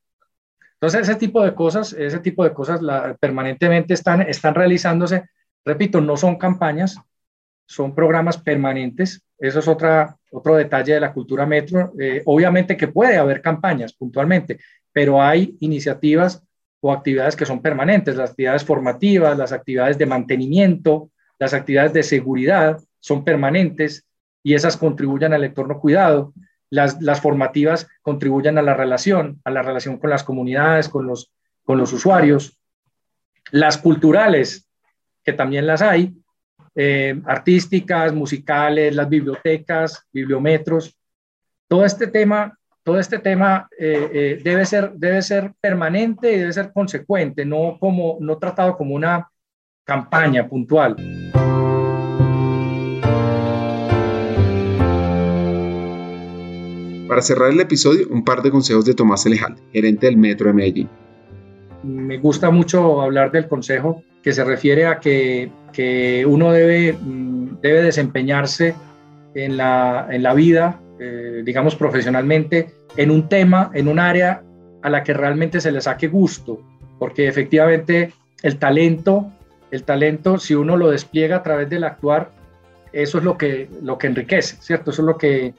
Entonces, 0.74 1.02
ese 1.02 1.16
tipo 1.16 1.44
de 1.44 1.54
cosas, 1.54 1.94
ese 1.94 2.20
tipo 2.20 2.44
de 2.44 2.54
cosas 2.54 2.82
permanentemente 3.20 3.94
están, 3.94 4.22
están 4.22 4.56
realizándose. 4.56 5.26
Repito, 5.64 6.02
no 6.02 6.18
son 6.18 6.38
campañas, 6.38 6.98
son 7.68 7.94
programas 7.94 8.38
permanentes. 8.40 9.22
Eso 9.38 9.60
es 9.60 9.68
otra, 9.68 10.18
otro 10.32 10.56
detalle 10.56 10.96
de 10.96 11.00
la 11.02 11.14
cultura 11.14 11.46
metro. 11.46 11.94
Eh, 12.00 12.24
obviamente 12.26 12.76
que 12.76 12.88
puede 12.88 13.18
haber 13.18 13.44
campañas 13.44 13.94
puntualmente, 13.94 14.58
pero 14.92 15.22
hay 15.22 15.56
iniciativas 15.60 16.44
o 16.82 16.92
actividades 16.92 17.36
que 17.36 17.46
son 17.46 17.62
permanentes, 17.62 18.16
las 18.16 18.32
actividades 18.32 18.66
formativas, 18.66 19.38
las 19.38 19.52
actividades 19.52 19.98
de 19.98 20.08
mantenimiento, 20.08 21.12
las 21.40 21.54
actividades 21.54 21.94
de 21.94 22.04
seguridad 22.04 22.80
son 23.00 23.24
permanentes 23.24 24.06
y 24.44 24.56
esas 24.56 24.78
contribuyen 24.78 25.34
al 25.34 25.44
entorno 25.44 25.80
cuidado. 25.80 26.34
Las, 26.70 27.02
las 27.02 27.22
formativas 27.22 27.88
contribuyen 28.02 28.58
a 28.58 28.62
la 28.62 28.74
relación, 28.74 29.40
a 29.44 29.52
la 29.52 29.62
relación 29.62 29.98
con 29.98 30.10
las 30.10 30.24
comunidades, 30.24 30.90
con 30.90 31.06
los, 31.06 31.32
con 31.64 31.78
los 31.78 31.94
usuarios. 31.94 32.58
Las 33.52 33.78
culturales, 33.78 34.68
que 35.24 35.34
también 35.34 35.68
las 35.68 35.82
hay, 35.82 36.16
eh, 36.74 37.22
artísticas, 37.26 38.14
musicales, 38.14 38.96
las 38.96 39.10
bibliotecas, 39.10 40.08
bibliometros. 40.12 40.98
Todo 41.68 41.86
este 41.86 42.08
tema, 42.08 42.58
todo 42.84 43.00
este 43.00 43.20
tema 43.20 43.68
eh, 43.78 44.10
eh, 44.14 44.42
debe, 44.44 44.66
ser, 44.66 44.94
debe 44.94 45.22
ser 45.22 45.54
permanente 45.62 46.34
y 46.34 46.40
debe 46.40 46.54
ser 46.54 46.72
consecuente, 46.74 47.46
no, 47.46 47.78
como, 47.80 48.18
no 48.20 48.38
tratado 48.38 48.76
como 48.76 48.96
una 48.96 49.30
campaña 49.86 50.48
puntual. 50.48 50.96
Para 57.08 57.22
cerrar 57.22 57.52
el 57.52 57.60
episodio, 57.60 58.08
un 58.10 58.24
par 58.24 58.42
de 58.42 58.50
consejos 58.50 58.86
de 58.86 58.94
Tomás 58.94 59.26
Elejal, 59.26 59.58
gerente 59.74 60.08
del 60.08 60.18
Metro 60.18 60.48
de 60.48 60.54
Medellín. 60.54 60.90
Me 61.84 62.18
gusta 62.18 62.50
mucho 62.52 63.02
hablar 63.02 63.32
del 63.32 63.48
consejo 63.48 64.04
que 64.24 64.32
se 64.32 64.44
refiere 64.44 64.86
a 64.86 65.00
que, 65.00 65.52
que 65.74 66.26
uno 66.26 66.52
debe, 66.52 66.94
mm, 66.94 67.60
debe 67.62 67.84
desempeñarse 67.84 68.76
en 69.36 69.58
la, 69.58 70.08
en 70.10 70.24
la 70.24 70.34
vida, 70.34 70.80
eh, 71.04 71.42
digamos 71.44 71.76
profesionalmente, 71.76 72.70
en 72.96 73.10
un 73.10 73.28
tema, 73.28 73.72
en 73.74 73.88
un 73.88 73.98
área 73.98 74.44
a 74.84 74.90
la 74.92 75.04
que 75.04 75.16
realmente 75.16 75.60
se 75.60 75.72
le 75.72 75.82
saque 75.82 76.08
gusto, 76.08 76.62
porque 77.00 77.28
efectivamente 77.28 78.14
el 78.44 78.58
talento, 78.58 79.32
el 79.72 79.84
talento, 79.84 80.38
si 80.38 80.54
uno 80.54 80.78
lo 80.78 80.92
despliega 80.92 81.38
a 81.38 81.44
través 81.44 81.72
del 81.72 81.86
actuar, 81.86 82.30
eso 82.94 83.18
es 83.18 83.24
lo 83.24 83.36
que, 83.36 83.68
lo 83.82 83.98
que 83.98 84.06
enriquece, 84.06 84.58
¿cierto? 84.62 84.92
Eso 84.92 85.02
es 85.02 85.06
lo 85.08 85.18
que 85.18 85.56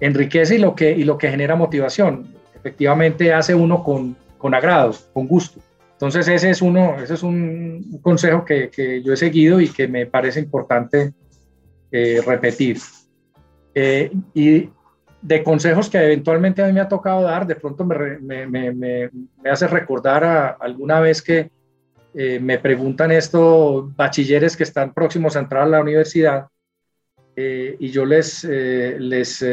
enriquece 0.00 0.56
y 0.56 0.58
lo 0.58 0.74
que, 0.74 0.90
y 0.90 1.04
lo 1.04 1.16
que 1.16 1.30
genera 1.30 1.56
motivación. 1.56 2.26
Efectivamente 2.54 3.32
hace 3.32 3.54
uno 3.54 3.82
con, 3.82 4.16
con 4.36 4.54
agrado, 4.54 4.94
con 5.14 5.26
gusto. 5.26 5.60
Entonces 5.92 6.28
ese 6.28 6.50
es 6.50 6.60
uno, 6.60 7.00
ese 7.02 7.14
es 7.14 7.22
un 7.22 7.98
consejo 8.02 8.44
que, 8.44 8.68
que 8.68 9.02
yo 9.02 9.14
he 9.14 9.16
seguido 9.16 9.62
y 9.62 9.68
que 9.68 9.88
me 9.88 10.04
parece 10.04 10.40
importante 10.40 11.14
eh, 11.90 12.20
repetir. 12.26 12.76
Eh, 13.80 14.10
y 14.34 14.70
de 15.22 15.42
consejos 15.44 15.88
que 15.88 15.98
eventualmente 15.98 16.62
a 16.62 16.66
mí 16.66 16.72
me 16.72 16.80
ha 16.80 16.88
tocado 16.88 17.22
dar, 17.22 17.46
de 17.46 17.54
pronto 17.54 17.84
me, 17.84 18.18
me, 18.18 18.46
me, 18.46 19.10
me 19.42 19.50
hace 19.50 19.68
recordar 19.68 20.24
a 20.24 20.48
alguna 20.48 21.00
vez 21.00 21.22
que 21.22 21.50
eh, 22.14 22.40
me 22.40 22.58
preguntan 22.58 23.12
esto 23.12 23.92
bachilleres 23.94 24.56
que 24.56 24.64
están 24.64 24.94
próximos 24.94 25.36
a 25.36 25.40
entrar 25.40 25.62
a 25.62 25.66
la 25.66 25.80
universidad 25.80 26.48
y 27.36 27.90
yo 27.90 28.04
les, 28.04 28.42
les 28.42 29.44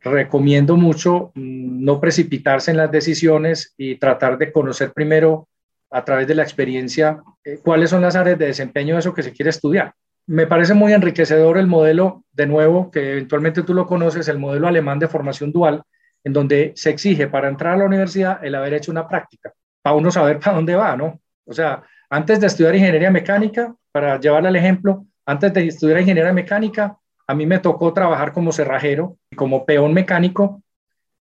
recomiendo 0.00 0.76
mucho 0.76 1.32
mm, 1.34 1.84
no 1.84 2.00
precipitarse 2.00 2.70
en 2.70 2.76
las 2.76 2.90
decisiones 2.90 3.74
y 3.76 3.96
tratar 3.96 4.38
de 4.38 4.52
conocer 4.52 4.92
primero 4.92 5.48
a 5.90 6.04
través 6.04 6.26
de 6.28 6.34
la 6.34 6.42
experiencia 6.42 7.22
eh, 7.44 7.58
cuáles 7.62 7.90
son 7.90 8.02
las 8.02 8.16
áreas 8.16 8.38
de 8.38 8.46
desempeño 8.46 8.94
de 8.94 9.00
eso 9.00 9.14
que 9.14 9.22
se 9.22 9.32
quiere 9.32 9.50
estudiar. 9.50 9.94
Me 10.28 10.46
parece 10.46 10.74
muy 10.74 10.92
enriquecedor 10.92 11.56
el 11.56 11.66
modelo, 11.66 12.24
de 12.32 12.46
nuevo, 12.46 12.90
que 12.90 13.12
eventualmente 13.12 13.62
tú 13.62 13.72
lo 13.72 13.86
conoces, 13.86 14.28
el 14.28 14.38
modelo 14.38 14.68
alemán 14.68 14.98
de 14.98 15.08
formación 15.08 15.50
dual, 15.52 15.82
en 16.22 16.34
donde 16.34 16.72
se 16.76 16.90
exige 16.90 17.28
para 17.28 17.48
entrar 17.48 17.72
a 17.72 17.76
la 17.78 17.86
universidad 17.86 18.44
el 18.44 18.54
haber 18.54 18.74
hecho 18.74 18.92
una 18.92 19.08
práctica, 19.08 19.54
para 19.80 19.96
uno 19.96 20.10
saber 20.10 20.38
para 20.38 20.56
dónde 20.56 20.74
va, 20.74 20.94
¿no? 20.98 21.18
O 21.46 21.52
sea, 21.54 21.82
antes 22.10 22.40
de 22.40 22.46
estudiar 22.46 22.74
ingeniería 22.76 23.10
mecánica, 23.10 23.74
para 23.90 24.20
llevarle 24.20 24.50
al 24.50 24.56
ejemplo, 24.56 25.06
antes 25.24 25.54
de 25.54 25.66
estudiar 25.66 26.00
ingeniería 26.00 26.32
mecánica, 26.34 26.98
a 27.26 27.34
mí 27.34 27.46
me 27.46 27.58
tocó 27.58 27.94
trabajar 27.94 28.34
como 28.34 28.52
cerrajero, 28.52 29.16
como 29.34 29.64
peón 29.64 29.94
mecánico 29.94 30.62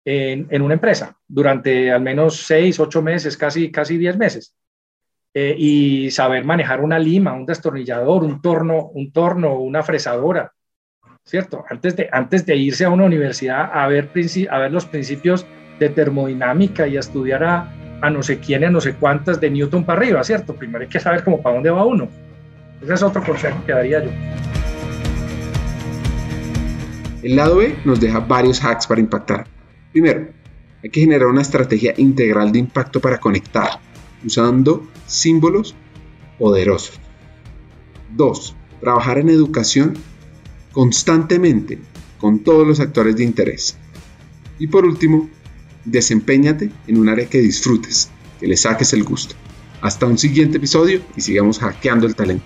en, 0.05 0.61
una 0.61 0.73
empresa 0.73 1.15
durante 1.27 1.91
al 1.91 2.01
menos 2.01 2.47
seis, 2.47 2.79
ocho 2.79 3.03
meses, 3.03 3.37
casi, 3.37 3.71
casi 3.71 3.97
diez 3.97 4.17
meses. 4.17 4.55
Eh, 5.39 5.53
y 5.55 6.09
saber 6.09 6.43
manejar 6.45 6.81
una 6.81 6.97
lima, 6.97 7.31
un 7.31 7.45
destornillador, 7.45 8.23
un 8.23 8.41
torno, 8.41 8.87
un 8.95 9.11
torno, 9.11 9.59
una 9.59 9.83
fresadora, 9.83 10.51
¿cierto? 11.23 11.63
Antes 11.69 11.95
de, 11.95 12.09
antes 12.11 12.43
de 12.43 12.55
irse 12.55 12.85
a 12.85 12.89
una 12.89 13.05
universidad 13.05 13.69
a 13.71 13.87
ver, 13.87 14.09
a 14.49 14.57
ver 14.57 14.71
los 14.71 14.87
principios 14.87 15.45
de 15.77 15.89
termodinámica 15.89 16.87
y 16.87 16.97
a 16.97 17.01
estudiar 17.01 17.43
a, 17.43 17.71
a 18.01 18.09
no 18.09 18.23
sé 18.23 18.39
quién, 18.39 18.63
a 18.63 18.71
no 18.71 18.81
sé 18.81 18.95
cuántas 18.95 19.39
de 19.39 19.51
Newton 19.51 19.83
para 19.83 19.99
arriba, 19.99 20.23
¿cierto? 20.23 20.55
Primero 20.55 20.85
hay 20.85 20.89
que 20.89 20.99
saber 20.99 21.23
cómo 21.23 21.39
para 21.39 21.53
dónde 21.53 21.69
va 21.69 21.85
uno. 21.85 22.07
Ese 22.81 22.95
es 22.95 23.03
otro 23.03 23.21
consejo 23.21 23.63
que 23.63 23.73
daría 23.73 24.03
yo. 24.03 24.09
El 27.21 27.35
lado 27.35 27.57
B 27.57 27.75
nos 27.85 27.99
deja 27.99 28.21
varios 28.21 28.65
hacks 28.65 28.87
para 28.87 29.01
impactar. 29.01 29.45
Primero, 29.91 30.29
hay 30.83 30.89
que 30.89 31.01
generar 31.01 31.27
una 31.27 31.43
estrategia 31.43 31.93
integral 31.97 32.51
de 32.51 32.57
impacto 32.57 32.99
para 32.99 33.19
conectar, 33.19 33.69
usando 34.25 34.87
símbolos 35.05 35.75
poderosos. 36.37 36.99
2. 38.15 38.55
Trabajar 38.81 39.19
en 39.19 39.29
educación 39.29 39.93
constantemente 40.71 41.79
con 42.19 42.39
todos 42.39 42.67
los 42.67 42.79
actores 42.79 43.15
de 43.15 43.23
interés. 43.23 43.77
Y 44.59 44.67
por 44.67 44.85
último, 44.85 45.29
desempeñate 45.85 46.71
en 46.87 46.97
un 46.97 47.09
área 47.09 47.27
que 47.27 47.39
disfrutes, 47.39 48.09
que 48.39 48.47
le 48.47 48.57
saques 48.57 48.93
el 48.93 49.03
gusto. 49.03 49.35
Hasta 49.81 50.05
un 50.05 50.17
siguiente 50.17 50.57
episodio 50.57 51.01
y 51.15 51.21
sigamos 51.21 51.59
hackeando 51.59 52.07
el 52.07 52.15
talento. 52.15 52.45